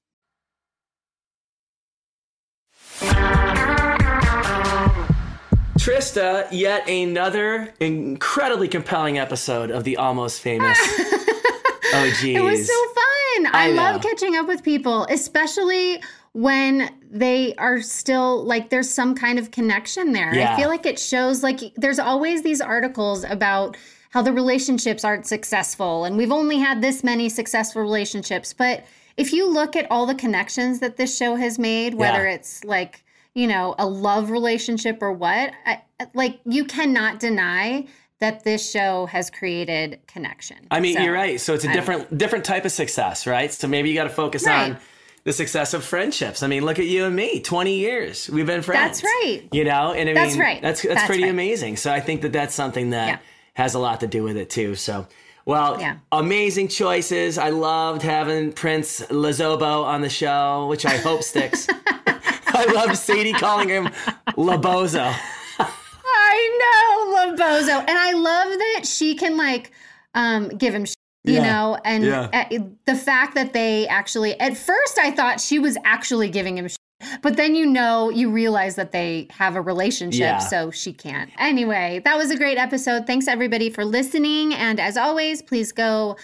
[5.81, 12.23] Trista, yet another incredibly compelling episode of the Almost Famous oh, OGs.
[12.23, 13.47] It was so fun.
[13.47, 15.99] I, I love catching up with people, especially
[16.33, 20.35] when they are still like there's some kind of connection there.
[20.35, 20.53] Yeah.
[20.53, 23.75] I feel like it shows like there's always these articles about
[24.11, 28.85] how the relationships aren't successful and we've only had this many successful relationships, but
[29.17, 32.35] if you look at all the connections that this show has made, whether Yeah.
[32.35, 33.03] it's like,
[33.33, 35.81] you know, a love relationship or what, I,
[36.13, 37.87] like you cannot deny
[38.19, 40.57] that this show has created connection.
[40.69, 41.39] I mean, So, you're right.
[41.41, 43.51] So it's a different different type of success, right?
[43.51, 44.71] So maybe you got to focus Right.
[44.73, 44.77] on
[45.23, 46.43] the success of friendships.
[46.43, 47.39] I mean, look at you and me.
[47.39, 48.29] 20 years.
[48.29, 49.01] We've been friends.
[49.01, 49.41] That's right.
[49.51, 50.61] You know, and I That's mean, right.
[50.61, 51.31] That's that's, That's pretty right.
[51.31, 51.77] amazing.
[51.77, 53.17] So I think that that's something that Yeah.
[53.53, 54.75] has a lot to do with it too.
[54.75, 55.07] So,
[55.45, 55.97] well, Yeah.
[56.11, 57.37] amazing choices.
[57.39, 61.67] I loved having Prince Lozobo on the show, which I hope sticks.
[62.69, 63.89] I love Sadie calling him
[64.37, 65.13] Labozo.
[66.03, 67.79] I know, Labozo.
[67.79, 69.71] And I love that she can like
[70.13, 70.93] um give him sh-
[71.23, 71.43] you Yeah.
[71.51, 72.47] know, and Yeah.
[72.85, 76.75] the fact that they actually at first I thought she was actually giving him sh-
[77.23, 80.37] but then you know, you realize that they have a relationship, Yeah.
[80.39, 81.31] so she can't.
[81.39, 83.07] Anyway, that was a great episode.
[83.07, 84.53] Thanks everybody for listening.
[84.53, 86.15] And as always, please go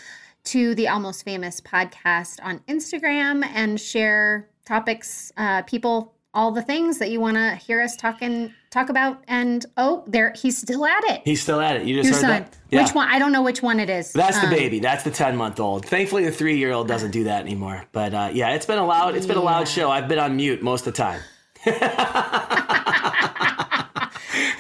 [0.46, 7.00] to the Almost Famous podcast on Instagram and share topics, uh, people, all the things
[7.00, 9.24] that you want to hear us talking talk about.
[9.28, 11.22] And oh, there he's still at it.
[11.26, 11.88] He's still at it.
[11.88, 12.30] You just Your heard son.
[12.44, 12.58] that?
[12.70, 12.84] Yeah.
[12.84, 13.08] Which one?
[13.10, 14.14] I don't know which one it is.
[14.14, 14.80] That's the Um, baby.
[14.80, 15.86] That's the ten month old.
[15.88, 17.84] Thankfully, the three year old doesn't do that anymore.
[17.92, 19.16] But uh, yeah, it's been a loud.
[19.16, 19.90] It's been a loud show.
[19.90, 21.22] I've been on mute most of the time.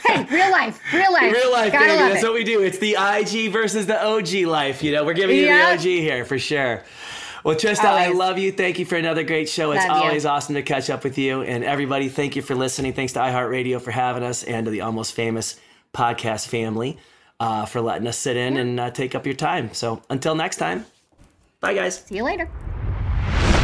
[0.05, 1.97] Hey, real life, real life, Real life, Gotta baby.
[2.09, 2.25] That's it.
[2.25, 2.61] what we do.
[2.63, 4.82] It's the IG versus the OG life.
[4.82, 5.75] You know, we're giving you Yeah.
[5.75, 6.84] the OG here for sure.
[7.48, 8.52] Well, Trista, I love you.
[8.52, 9.72] Thank you for another great show.
[9.72, 10.04] It's Love you.
[10.04, 11.43] always awesome to catch up with you.
[11.43, 12.91] And everybody, thank you for listening.
[12.91, 15.58] Thanks to iHeartRadio for having us and to the Almost Famous
[15.93, 16.98] podcast family
[17.39, 19.74] uh, for letting us sit in and uh, take up your time.
[19.74, 20.86] So until next time,
[21.62, 22.04] bye, guys.
[22.04, 22.50] See you later.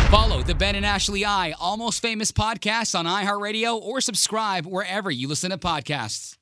[0.09, 5.27] Follow the Ben and Ashley I Almost Famous podcast on iHeartRadio or subscribe wherever you
[5.27, 6.37] listen to podcasts.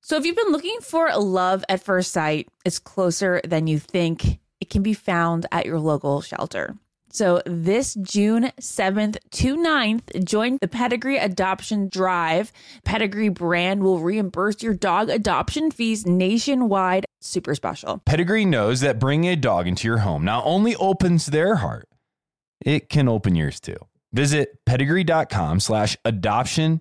[0.00, 4.40] So if you've been looking for love at first sight, it's closer than you think.
[4.64, 6.74] It can be found at your local shelter.
[7.10, 12.50] So this June 7th to 9th, join the Pedigree Adoption Drive.
[12.82, 17.04] Pedigree brand will reimburse your dog adoption fees nationwide.
[17.20, 18.00] Super special.
[18.06, 21.86] Pedigree knows that bringing a dog into your home not only opens their heart,
[22.64, 23.76] it can open yours too.
[24.14, 26.80] Visit pedigree.com slash adoption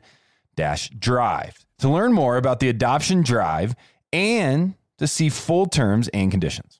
[0.56, 3.76] dash drive to learn more about the adoption drive
[4.14, 6.80] and to see full terms and conditions.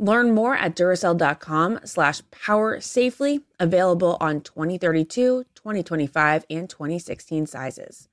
[0.00, 8.08] Learn more at Duracell.com slash power safely, available on 2032, 2025, and 2016 sizes.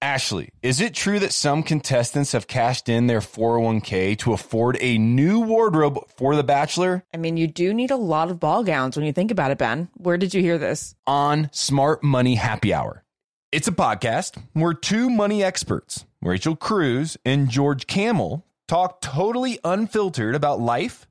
[0.00, 4.96] Ashley, is it true that some contestants have cashed in their 401k to afford a
[4.96, 7.02] new wardrobe for The Bachelor?
[7.12, 9.58] I mean, you do need a lot of ball gowns when you think about it,
[9.58, 9.88] Ben.
[9.94, 10.94] Where did you hear this?
[11.04, 13.02] on Smart Money Happy Hour.
[13.50, 20.34] It's a podcast where two money experts, Rachel Cruz and George Kamel, talk totally unfiltered
[20.34, 21.06] about life,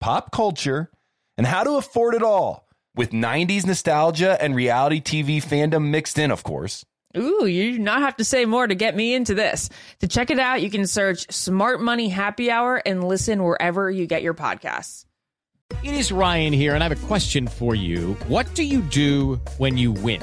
[0.00, 0.90] pop culture,
[1.36, 6.30] and how to afford it all with 90s nostalgia and reality TV fandom mixed in,
[6.30, 6.84] of course.
[7.16, 9.70] Ooh, you do not have to say more to get me into this.
[10.00, 14.06] To check it out, you can search Smart Money Happy Hour and listen wherever you
[14.06, 15.04] get your podcasts.
[15.82, 18.14] It is Ryan here, and I have a question for you.
[18.28, 20.22] What do you do when you win?